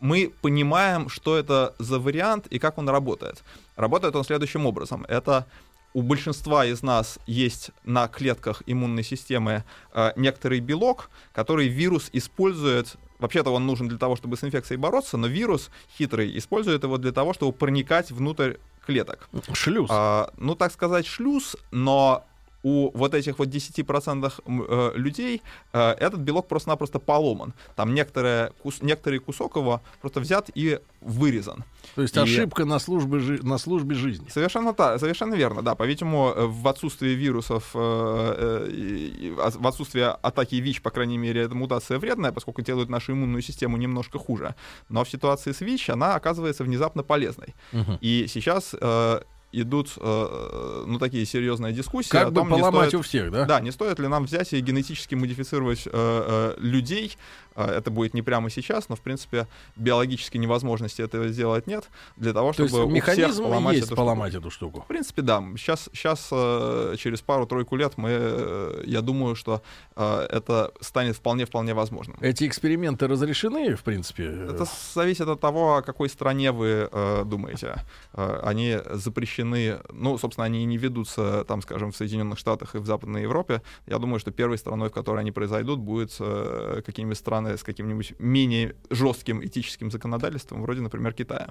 [0.00, 3.44] мы понимаем, что это за вариант и как он работает.
[3.76, 5.04] Работает он следующим образом.
[5.06, 5.44] Это
[5.92, 12.96] у большинства из нас есть на клетках иммунной системы э, некоторый белок, который вирус использует.
[13.18, 17.12] Вообще-то он нужен для того, чтобы с инфекцией бороться, но вирус хитрый использует его для
[17.12, 18.54] того, чтобы проникать внутрь
[18.86, 19.28] клеток.
[19.52, 19.88] Шлюз.
[19.90, 22.24] А, ну, так сказать, шлюз, но
[22.62, 25.42] у вот этих вот 10% м, э, людей
[25.72, 27.54] э, этот белок просто-напросто поломан.
[27.76, 31.64] Там некоторые, кус- некоторый кусок его просто взят и вырезан.
[31.94, 34.28] То есть и- ошибка на службе, жи- на службе жизни.
[34.28, 35.74] Совершенно, та, совершенно верно, да.
[35.74, 42.32] По-видимому, э, в отсутствии вирусов, в отсутствии атаки ВИЧ, по крайней мере, эта мутация вредная,
[42.32, 44.54] поскольку делает нашу иммунную систему немножко хуже.
[44.88, 47.54] Но в ситуации с ВИЧ она оказывается внезапно полезной.
[48.00, 48.74] И сейчас
[49.52, 53.30] идут, э, ну, такие серьезные дискуссии Как о бы том, не поломать стоит- у всех,
[53.30, 53.44] да?
[53.44, 57.16] да, не стоит ли нам взять и генетически модифицировать э, э, людей.
[57.54, 61.88] Э, это будет не прямо сейчас, но, в принципе, биологически невозможности этого сделать нет.
[62.16, 64.58] Для того, То чтобы есть у всех поломать есть эту поломать эту штуку.
[64.78, 64.84] штуку.
[64.84, 65.42] В принципе, да.
[65.56, 66.28] Сейчас, сейчас
[66.98, 69.62] через пару-тройку лет мы, э, я думаю, что
[69.96, 72.16] э, это станет вполне-вполне возможным.
[72.20, 74.24] Эти эксперименты разрешены, в принципе?
[74.24, 77.76] Это зависит от того, о какой стране вы э, думаете.
[78.12, 82.86] Э, они запрещены, ну, собственно, они не ведутся, там, скажем, в Соединенных Штатах и в
[82.86, 83.62] Западной Европе.
[83.86, 88.14] Я думаю, что первой страной, в которой они произойдут, будет э, какие-нибудь страны с каким-нибудь
[88.18, 91.48] менее жестким этическим законодательством, вроде, например, Китая.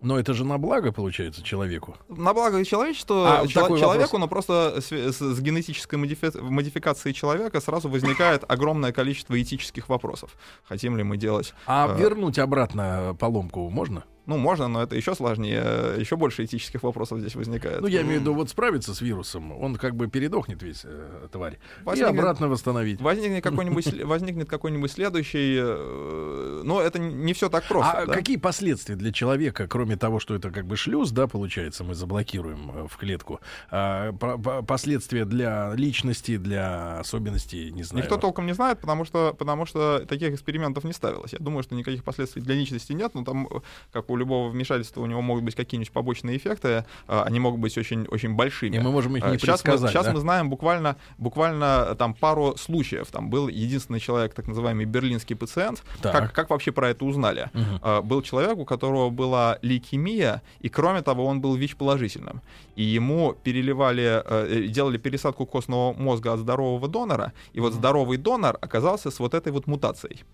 [0.00, 1.96] Но это же на благо, получается, человеку.
[2.10, 7.14] На благо человечеству, А, чело- такой человеку, но просто с, с- с генетической модифи- модификацией
[7.14, 10.36] человека сразу возникает огромное количество этических вопросов.
[10.64, 11.98] Хотим ли мы делать А Э.
[11.98, 14.04] вернуть обратно поломку можно?
[14.26, 17.80] Ну, можно, но это еще сложнее, еще больше этических вопросов здесь возникает.
[17.80, 21.28] Ну, я имею в виду, вот справиться с вирусом, он как бы передохнет весь, э,
[21.30, 21.54] тварь.
[21.54, 23.00] И Возникнет- обратно восстановить.
[23.00, 27.92] Возникнет какой-нибудь, возникнет какой-нибудь следующий, э, но это не все так просто.
[27.92, 28.12] а да?
[28.14, 32.70] какие последствия для человека, кроме того, что это как бы шлюз, да, получается, мы заблокируем
[32.74, 38.04] э, в клетку, а, по- по- последствия для личности, для особенностей, не знаю.
[38.04, 41.32] Никто толком не знает, потому что, потому что таких экспериментов не ставилось.
[41.32, 43.60] Я думаю, что никаких последствий для личности нет, но там, э,
[43.92, 47.76] как у любого вмешательства, у него могут быть какие-нибудь побочные эффекты, э, они могут быть
[47.78, 48.76] очень, очень большими.
[48.76, 50.12] И мы можем их не А, Сейчас, мы, сейчас да?
[50.12, 53.10] мы знаем буквально, буквально э, там пару случаев.
[53.10, 55.82] Там был единственный человек, так называемый берлинский пациент.
[56.02, 56.12] Так.
[56.12, 57.50] Как, как вообще про это узнали?
[57.82, 62.40] А, Был человек, у которого была лейкемия, и кроме того, он был ВИЧ-положительным.
[62.76, 68.58] И ему переливали, э, делали пересадку костного мозга от здорового донора, и вот здоровый донор
[68.60, 70.24] оказался с вот этой вот мутацией.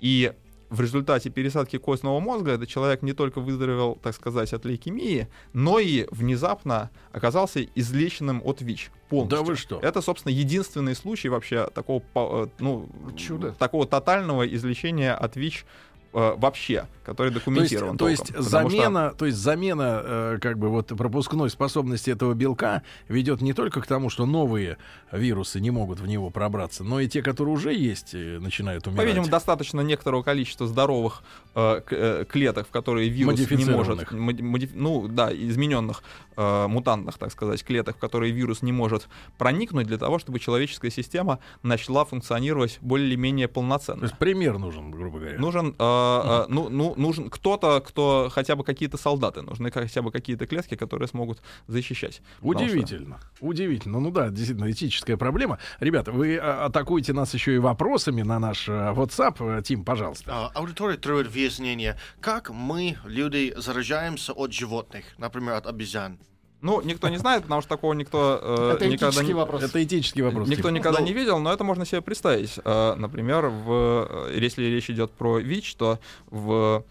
[0.00, 0.32] И
[0.70, 5.80] в результате пересадки костного мозга этот человек не только выздоровел, так сказать, от лейкемии, но
[5.80, 9.38] и внезапно оказался излеченным от ВИЧ полностью.
[9.38, 9.80] Да вы что?
[9.80, 13.52] Это, собственно, единственный случай вообще такого, э, ну, Чудо.
[13.52, 15.66] такого тотального излечения от ВИЧ
[16.12, 17.96] э, вообще, который То есть, документирован.
[17.96, 18.28] то есть.
[18.28, 23.40] Потому что- замена, то есть замена, э, как бы вот пропускной способности этого белка ведет
[23.40, 24.76] не только к тому, что новые
[25.12, 29.04] вирусы не могут в него пробраться, но и те, которые уже есть, э, начинают умирать.
[29.04, 31.22] По-видимому, достаточно некоторого количества здоровых
[31.54, 36.02] э, клеток, в которые вирус не может, модиф- ну да, измененных,
[36.36, 40.90] э, мутантных, так сказать, клеток, в которые вирус не может проникнуть для того, чтобы человеческая
[40.90, 44.02] система начала функционировать более-менее То полноценно.
[44.04, 45.38] есть пример нужен, грубо говоря.
[45.38, 45.99] Нужен, э,
[46.48, 50.74] э, ну, ну, нужен кто-то, кто хотя бы какие-то солдаты, нужны хотя бы какие-то клетки,
[50.74, 52.22] которые смогут защищать.
[52.40, 53.20] Потому что- Удивительно.
[53.40, 54.00] Удивительно.
[54.00, 55.58] Ну да, действительно, этическая проблема.
[55.80, 59.58] Ребята, вы а, атакуете нас еще и вопросами на наш э, WhatsApp.
[59.58, 60.30] Э, Тим, пожалуйста.
[60.32, 66.18] А, Аудитория требует выяснения, как мы, люди, заражаемся от животных, например, от обезьян.
[66.62, 69.32] Ну, никто не знает, потому что такого никто э, Это никогда не...
[69.32, 69.62] вопрос.
[69.62, 70.48] Это этический вопрос.
[70.48, 70.74] Никто Тим.
[70.74, 72.58] никогда Ну, не видел, но это можно себе представить.
[72.64, 75.98] Э, Например, в, э, если речь идет про ВИЧ, то
[76.30, 76.84] в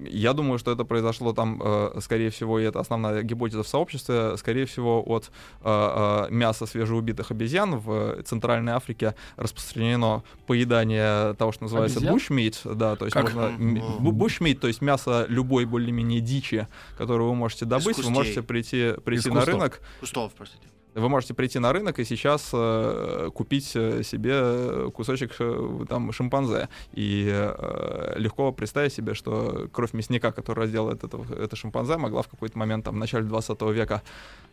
[0.00, 4.36] я думаю, что это произошло там, э, скорее всего, и это основная гипотеза в сообществе,
[4.36, 5.30] скорее всего, от
[5.62, 12.12] э, э, мяса свежеубитых обезьян в Центральной Африке распространено поедание того, что называется Обезьян?
[12.14, 13.24] бушмит, да, то есть Как?
[13.24, 13.78] можно Мгм.
[14.06, 16.66] бу- бушмит, то есть мясо любой более-менее дичи,
[16.98, 19.54] которую вы можете добыть, вы можете прийти, прийти на кустов.
[19.54, 20.66] рынок, Кустов, простите.
[20.94, 26.68] Вы можете прийти на рынок и сейчас э, купить э, себе кусочек э, там шимпанзе.
[26.92, 32.28] И э, легко представить себе, что кровь мясника, который разделает это, это шимпанзе, могла в
[32.28, 34.02] какой-то момент там в начале 20 века,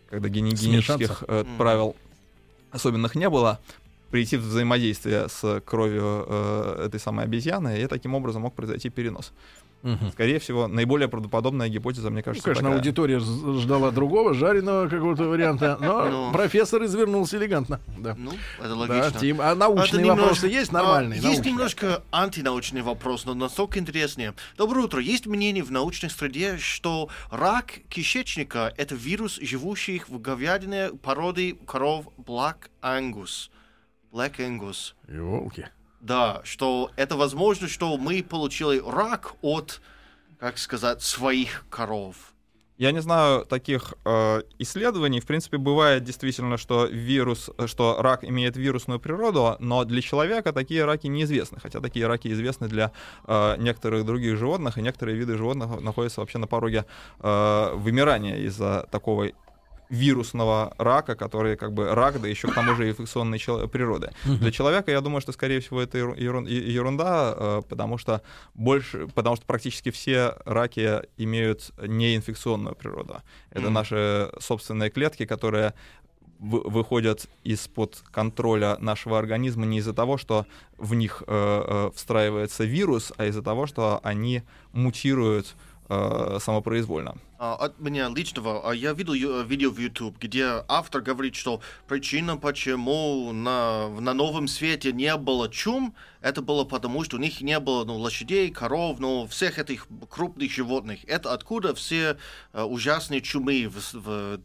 [0.10, 1.95] когда гени- генетических э, правил
[2.71, 3.60] особенных не было,
[4.10, 9.32] прийти в взаимодействие с кровью э, этой самой обезьяны, и таким образом мог произойти перенос.
[9.84, 10.12] Мгм.
[10.12, 12.78] Скорее всего, наиболее правдоподобная гипотеза, мне Ну, кажется, конечно, такая.
[12.78, 16.32] аудитория ждала другого, жареного какого-то варианта, но Ну.
[16.32, 17.80] профессор извернулся элегантно.
[17.98, 18.15] Да.
[18.17, 19.20] Ну, это Да, логично.
[19.20, 21.13] Тим, а научные Это немножко- вопросы есть нормальные?
[21.13, 21.52] А, есть научные?
[21.52, 24.34] немножко антинаучный вопрос, но настолько интереснее.
[24.58, 25.02] Доброе утро.
[25.02, 32.06] Есть мнение в научной среде, что рак кишечника— это вирус, живущий в говядине породы коров
[32.17, 33.50] Black Angus.
[34.13, 34.94] Black Angus.
[35.08, 35.67] Ёлки.
[36.02, 39.82] Да, что это возможно, что мы получили рак от,
[40.40, 42.16] как сказать, своих коров.
[42.80, 45.20] Я не знаю таких э, исследований.
[45.20, 50.52] В принципе, бывает действительно, что вирус, э, что рак имеет вирусную природу, но для человека
[50.52, 51.60] такие раки неизвестны.
[51.62, 52.92] Хотя такие раки известны для
[53.28, 56.86] э, некоторых других животных, и некоторые виды животных находятся вообще на пороге
[57.20, 59.30] э, вымирания из-за такого
[59.91, 63.39] вирусного рака, который как бы рак, да еще к тому же инфекционной
[63.71, 64.12] природы.
[64.25, 68.21] Для человека, я думаю, что, скорее всего, это ерунда, э, потому что
[68.54, 73.15] больше, потому что практически все раки имеют неинфекционную природу.
[73.51, 73.73] Это Мгм.
[73.73, 75.73] наши собственные клетки, которые
[76.39, 80.45] вы- выходят из-под контроля нашего организма не из-за того, что
[80.77, 81.32] в них э,
[81.67, 84.41] э, встраивается вирус, а из-за того, что они
[84.73, 85.70] мутируют э,
[86.39, 87.15] самопроизвольно.
[87.38, 91.60] А, От меня личного, а, я видел ю- видео в YouTube, где автор говорит, что
[91.88, 97.41] причина, почему на, на новом свете не было чум, это было потому, что у них
[97.41, 100.99] не было ну, лошадей, коров, ну, всех этих крупных животных.
[101.08, 102.17] Это откуда все
[102.54, 104.38] а, ужасные чумы в, в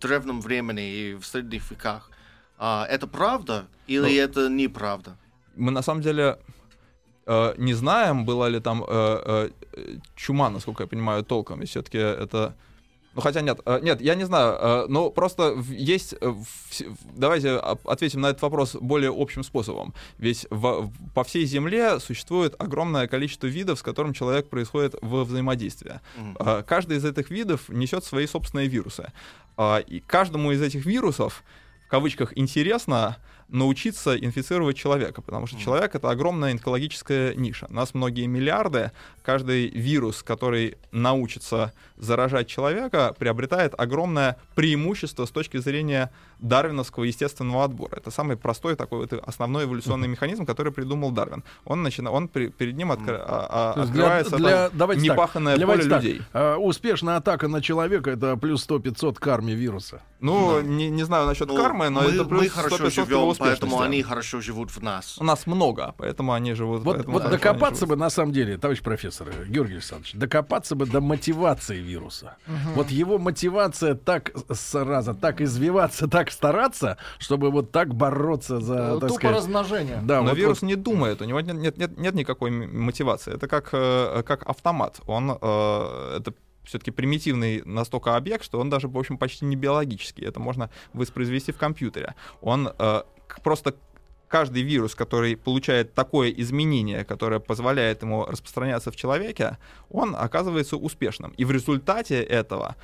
[0.00, 2.10] древнем времени и в средних веках.
[2.58, 5.16] А, это правда или Ну, это неправда?
[5.56, 6.38] Мы на самом деле
[7.28, 11.62] э, не знаем, была ли там э, э, чума, насколько я понимаю, толком.
[11.62, 12.54] И все-таки это.
[13.14, 16.44] Ну, хотя нет, э, нет, я не знаю, э, но просто в- есть, в-
[17.16, 19.92] давайте ответим на этот вопрос более общим способом.
[20.18, 25.24] Ведь в- в- по всей Земле существует огромное количество видов, с которым человек происходит во
[25.24, 26.00] взаимодействии.
[26.38, 29.10] А, Каждый из этих видов несет свои собственные вирусы.
[29.90, 31.42] И каждому из этих вирусов,
[31.86, 33.16] в кавычках, интересно
[33.48, 37.66] научиться инфицировать человека, потому что человек— это огромная онкологическая ниша.
[37.70, 45.56] У нас многие миллиарды, каждый вирус, который научится заражать человека, приобретает огромное преимущество с точки
[45.58, 47.96] зрения дарвиновского естественного отбора.
[47.96, 51.42] Это самый простой такой вот основной эволюционный механизм, который придумал Дарвин.
[51.64, 52.10] Он, начина...
[52.12, 55.82] он при- перед ним откры- а- а- есть для- открывается для- там так, непаханное давайте
[55.84, 56.22] поле так, людей.
[56.32, 60.00] э, успешная атака на человека это плюс 100-500 карме вируса.
[60.20, 63.34] Ну, не, не знаю насчет Ну, кармы, но мы, это плюс мы хорошо 100-500 его.
[63.38, 65.18] Поэтому они хорошо живут в нас.
[65.18, 66.82] У нас много, поэтому они живут.
[66.82, 71.00] Вот, поэтому вот докопаться бы на самом деле, товарищ профессор Георгий Александрович, докопаться бы до
[71.00, 72.36] мотивации вируса.
[72.74, 79.00] Вот его мотивация так сразу, так извиваться, так стараться, чтобы вот так бороться за, Э,
[79.00, 80.00] так Тупо сказать, размножение.
[80.02, 83.34] Да, Но вот- вирус вот не думает, у него нет, нет, нет, нет никакой мотивации.
[83.34, 85.00] Это как, э, как автомат.
[85.06, 86.32] Он э, это
[86.64, 90.24] все-таки примитивный настолько объект, что он даже, в общем, почти не биологический.
[90.24, 92.14] Это можно воспроизвести в компьютере.
[92.42, 93.02] Он э,
[93.42, 93.74] просто
[94.28, 99.56] каждый вирус, который получает такое изменение, которое позволяет ему распространяться в человеке,
[99.90, 101.32] он оказывается успешным.
[101.38, 102.76] И в результате этого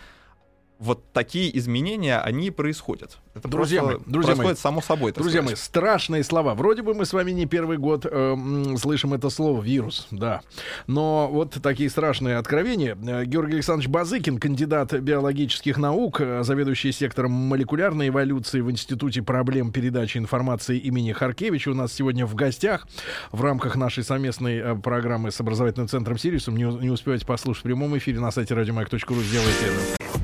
[0.84, 3.18] вот такие изменения, они происходят.
[3.34, 5.12] Это Друзья мои, друзья происходит мои, само собой.
[5.12, 5.46] Друзья сказать.
[5.46, 6.54] мои, страшные слова.
[6.54, 8.36] Вроде бы мы с вами не первый год э,
[8.78, 10.42] слышим это слово вирус, да.
[10.86, 12.96] Но вот такие страшные откровения.
[12.96, 19.72] Э, Георгий Александрович Базыкин, кандидат биологических наук, э, заведующий сектором молекулярной эволюции в Институте проблем
[19.72, 22.86] передачи информации имени Харкевича, у нас сегодня в гостях
[23.32, 26.56] в рамках нашей совместной э, программы с образовательным центром Сириусом.
[26.56, 30.23] Не, не успеваете послушать в прямом эфире на сайте радиомаяк.ру, сделайте это.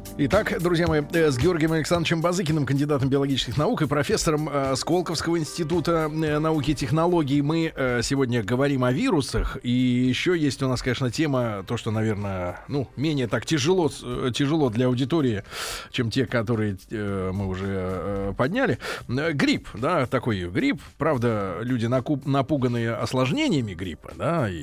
[0.17, 5.39] Итак, друзья мои, э, с Георгием Александровичем Базыкиным, кандидатом биологических наук и профессором э, Сколковского
[5.39, 9.57] института э, науки и технологий, мы сегодня говорим о вирусах.
[9.63, 14.69] И еще есть у нас, конечно, тема, то, что, наверное, ну, менее так тяжело, тяжело
[14.69, 15.43] для аудитории,
[15.91, 18.77] чем те, которые мы уже подняли.
[19.07, 20.81] Грипп, да, такой грипп.
[20.97, 24.55] Правда, люди накуп- напуганные осложнениями гриппа, да, и...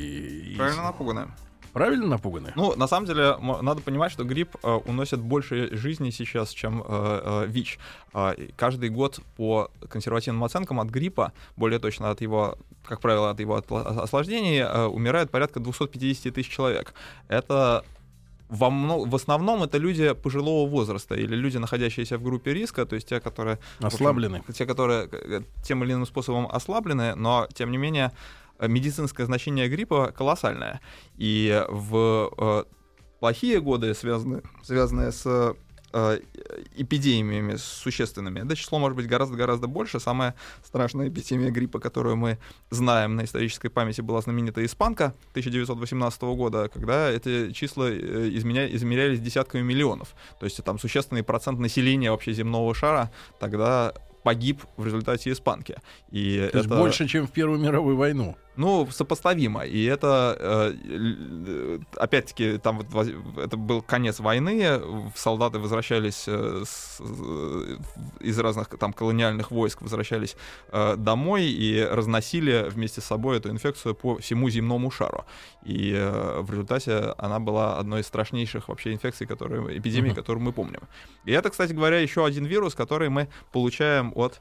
[0.52, 1.26] и- Правильно напуганы.
[1.72, 2.52] Правильно напуганы?
[2.56, 6.84] Ну, на самом деле, надо понимать, что грипп э, уносит больше жизни сейчас, чем э,
[6.88, 7.78] э, ВИЧ.
[8.36, 13.40] И каждый год по консервативным оценкам от гриппа, более точно от его, как правило, от
[13.40, 13.62] его
[14.02, 16.94] осложнений, э, умирает порядка 250 тысяч человек.
[17.28, 17.84] Это
[18.48, 22.94] во мно- в основном это люди пожилого возраста или люди, находящиеся в группе риска, то
[22.96, 23.58] есть те, которые...
[23.78, 24.42] в общем, Ослаблены.
[24.54, 28.10] те, которые э, тем или иным способом ослаблены, но, тем не менее, э,
[28.66, 30.80] медицинское значение гриппа колоссальное.
[31.16, 32.64] И в э,
[33.20, 35.54] плохие годы, связанные, связанные с
[35.92, 36.20] э,
[36.76, 40.00] эпидемиями существенными, это число может быть гораздо-гораздо больше.
[40.00, 40.34] Самая
[40.64, 42.38] страшная эпидемия гриппа, которую мы
[42.70, 49.20] знаем на исторической памяти, была знаменитая испанка 1918 года, когда эти числа э, изменя- измерялись
[49.20, 50.14] десятками миллионов.
[50.40, 53.92] То есть там существенный процент населения вообще земного шара тогда
[54.22, 55.76] погиб в результате испанки.
[56.10, 56.76] И То есть это...
[56.76, 58.36] больше, чем в Первую мировую войну.
[58.58, 59.60] Ну, сопоставимо.
[59.64, 63.06] И это, э, опять-таки, там вот
[63.38, 64.80] это был конец войны,
[65.14, 67.76] солдаты возвращались э, с- э,
[68.18, 70.36] из разных там колониальных войск, возвращались
[70.96, 75.24] домой и разносили вместе с собой эту инфекцию по всему земному шару.
[75.64, 75.92] И
[76.40, 80.16] в результате она была одной из страшнейших вообще инфекций, которые, эпидемий, Мгм.
[80.16, 80.80] которую мы помним.
[81.26, 84.40] И это, кстати говоря, еще один вирус, который мы получаем от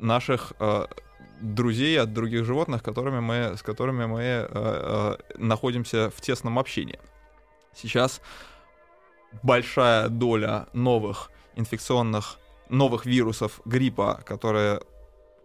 [0.00, 0.52] наших
[1.42, 6.98] друзей, от других животных, которыми мы, с которыми мы э, э, находимся в тесном общении.
[7.74, 8.20] Сейчас
[9.42, 12.38] большая доля новых инфекционных,
[12.68, 14.80] новых вирусов гриппа, которые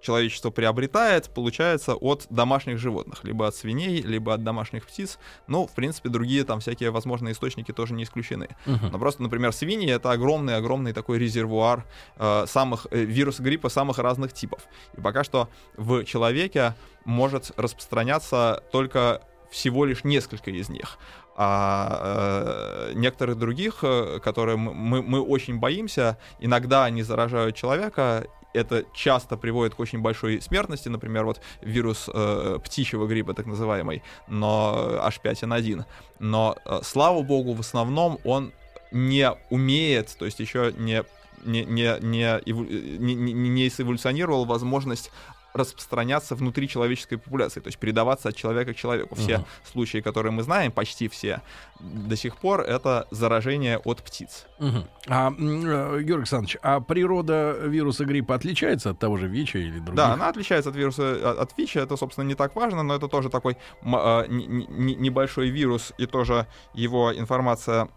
[0.02, 5.20] человечество приобретает, получается от домашних животных, либо от свиней, либо от домашних птиц.
[5.48, 8.50] Ну, в принципе, другие там всякие возможные источники тоже не исключены.
[8.66, 11.86] Но просто, например, свиньи это огромный-огромный такой резервуар
[12.18, 14.62] э, самых э, вирусов гриппа самых разных типов.
[14.98, 16.76] И пока что в человеке
[17.06, 20.98] может распространяться только всего лишь несколько из них.
[21.39, 28.86] А э, некоторых других, э, которые мы, мы очень боимся, иногда они заражают человека, это
[28.93, 35.00] часто приводит к очень большой смертности, например, вот вирус э, птичьего гриппа, так называемый, но
[35.08, 35.86] H5N1.
[36.20, 38.52] Но, э, слава богу, в основном он
[38.91, 41.04] не умеет, то есть еще не,
[41.45, 45.12] не, не, не, эву- не, не, эволюционировал возможность
[45.58, 49.16] распространяться внутри человеческой популяции, то есть передаваться от человека к человеку.
[49.16, 49.45] Все Мгм.
[49.72, 51.41] случаи, которые мы знаем, почти все,
[51.80, 54.45] до сих пор это заражение от птиц.
[54.60, 54.86] Мгм.
[55.08, 59.95] А, э, Георгий Александрович, а природа вируса гриппа отличается от того же ВИЧа или других?
[59.95, 63.08] Да, она отличается от вируса от, от ВИЧа, это, собственно, не так важно, но это
[63.08, 67.89] тоже такой м, а, не- не- небольшой вирус, и тоже его информация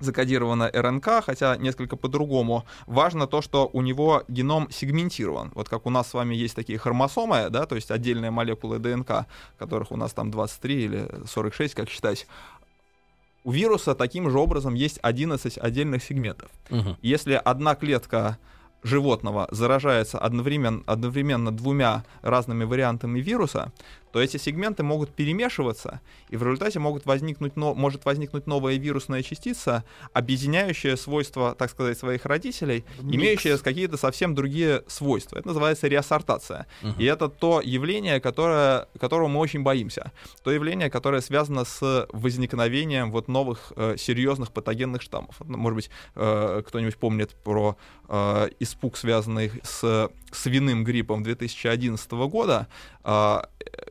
[0.00, 2.64] закодирована РНК, хотя несколько по-другому.
[2.86, 5.52] Важно то, что у него геном сегментирован.
[5.54, 9.26] Вот как у нас с вами есть такие хромосомы, да, то есть отдельные молекулы ДНК,
[9.58, 12.26] которых у нас там 23 или 46, как считать.
[13.44, 16.50] У вируса таким же образом есть 11 отдельных сегментов.
[16.68, 16.96] Мгм.
[17.00, 18.38] Если одна клетка
[18.82, 23.72] животного заражается одновременно, одновременно двумя разными вариантами вируса,
[24.12, 29.22] то эти сегменты могут перемешиваться, и в результате могут возникнуть, но, может возникнуть новая вирусная
[29.22, 33.16] частица, объединяющая свойства, так сказать, своих родителей, Микс.
[33.16, 35.38] имеющая какие-то совсем другие свойства.
[35.38, 36.66] Это называется реассортация.
[36.82, 36.94] Мгм.
[36.98, 40.12] И это то явление, которое, которого мы очень боимся.
[40.42, 45.36] То явление, которое связано с возникновением вот новых э, серьезных патогенных штаммов.
[45.40, 47.76] Может быть, э, кто-нибудь помнит про
[48.08, 52.68] э, испуг, связанный с свиным гриппом 2011 года,
[53.02, 53.48] а,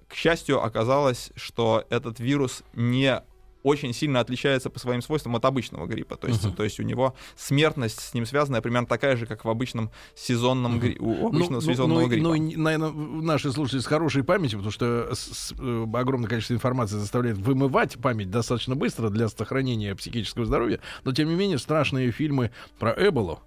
[0.08, 3.22] к счастью, оказалось, что этот вирус не
[3.64, 6.16] очень сильно отличается по своим свойствам от обычного гриппа.
[6.16, 6.56] То есть, uh-huh.
[6.56, 10.78] то есть у него смертность с ним связанная примерно такая же, как в обычном сезонном
[10.78, 10.80] uh-huh.
[10.80, 10.98] гри...
[11.00, 12.28] у обычного ну, сезонного ну, гриппа.
[12.28, 16.96] Ну, наверное, наши слушатели с хорошей памятью, потому что с, с, э, огромное количество информации
[16.96, 20.80] заставляет вымывать память достаточно быстро для сохранения психического здоровья.
[21.04, 23.42] Но, тем не менее, страшные фильмы про Эболу,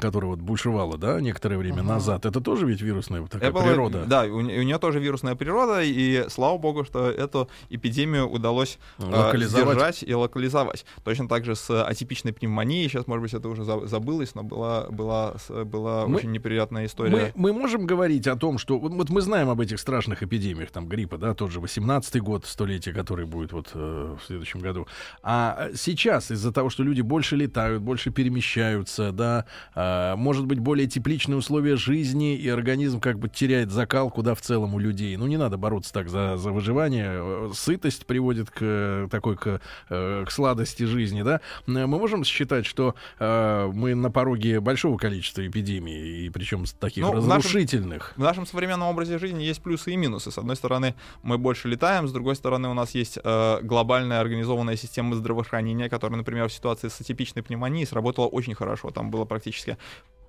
[0.00, 1.86] которая вот бушевала, да, некоторое время uh-huh.
[1.86, 4.04] назад, это тоже ведь вирусная такая Эбола, природа.
[4.06, 9.04] Да, у, у нее тоже вирусная природа, и слава богу, что эту эпидемию удалось э,
[9.04, 9.66] локализовать.
[9.66, 10.84] Э, сдержать и локализовать.
[11.04, 15.34] Точно так же с атипичной пневмонией, сейчас, может быть, это уже забылось, но была, была,
[15.48, 17.32] была мы, очень неприятная история.
[17.34, 20.88] Мы, мы можем говорить о том, что вот, мы знаем об этих страшных эпидемиях, там
[20.88, 24.86] гриппа, да, тот же 18-й год, столетие, который будет вот э, в следующем году.
[25.22, 29.44] А сейчас из-за того, что люди больше летают, больше перемещаются, да, а,
[29.74, 34.74] может быть, более тепличные условия жизни, и организм как бы теряет закалку, да, в целом
[34.74, 35.16] у людей.
[35.16, 37.50] Ну, не надо бороться так за, за выживание.
[37.54, 41.40] Сытость приводит к такой, к, э, к сладости жизни, да.
[41.66, 47.12] Мы можем считать, что э, мы на пороге большого количества эпидемий, и причем таких ну,
[47.12, 48.14] разрушительных.
[48.16, 50.30] В нашем, в нашем современном образе жизни есть плюсы и минусы.
[50.30, 54.76] С одной стороны, мы больше летаем, с другой стороны, у нас есть э, глобальная организованная
[54.76, 58.90] система здравоохранения, которая, например, в ситуации с атипичной пневмонией сработала очень хорошо.
[58.90, 59.49] Там было практически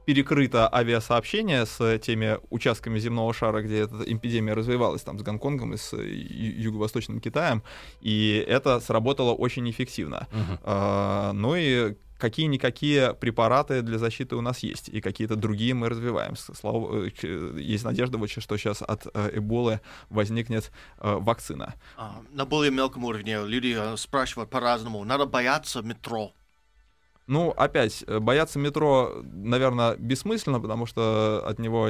[0.05, 5.78] перекрыто авиасообщение с теми участками земного шара, где эта эпидемия развивалась, там с Гонконгом и
[5.78, 7.63] с юго-восточным Китаем,
[8.01, 10.28] и это сработало очень эффективно.
[10.32, 10.59] Uh-huh.
[10.63, 16.36] А, ну и какие-никакие препараты для защиты у нас есть, и какие-то другие мы развиваем.
[16.36, 21.74] Слава, э, есть надежда, что сейчас от э, Эболы возникнет э, вакцина.
[21.97, 25.03] А, на более мелком уровне люди спрашивают по-разному.
[25.03, 26.34] Надо бояться метро.
[27.28, 31.89] Ну, опять, бояться метро, наверное, бессмысленно, потому что от него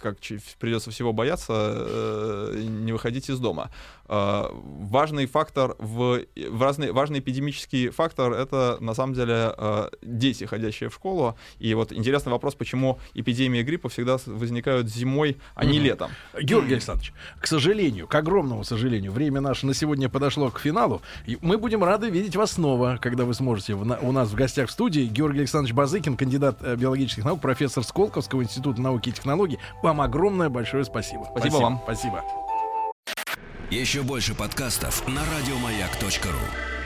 [0.00, 0.16] как
[0.58, 3.70] придется всего бояться, э, не выходить из дома.
[4.08, 10.44] Э, важный фактор в, в разный, важный эпидемический фактор это на самом деле э, дети,
[10.44, 11.36] ходящие в школу.
[11.58, 16.10] И вот интересный вопрос, почему эпидемии гриппа всегда возникают зимой, а не летом.
[16.40, 21.02] Георгий Александрович, к сожалению, к огромному сожалению, время наше на сегодня подошло к финалу.
[21.26, 24.72] И мы будем рады видеть вас снова, когда вы сможете у нас в гостях в
[24.72, 25.02] студии.
[25.02, 29.58] Георгий Александрович Базыкин, кандидат биологических наук, профессор Сколковского института науки и технологий
[29.90, 31.24] вам огромное большое спасибо.
[31.24, 31.80] Спасибо, спасибо вам.
[31.84, 32.24] Спасибо.
[33.70, 36.79] Еще больше подкастов на радиомаяк.ру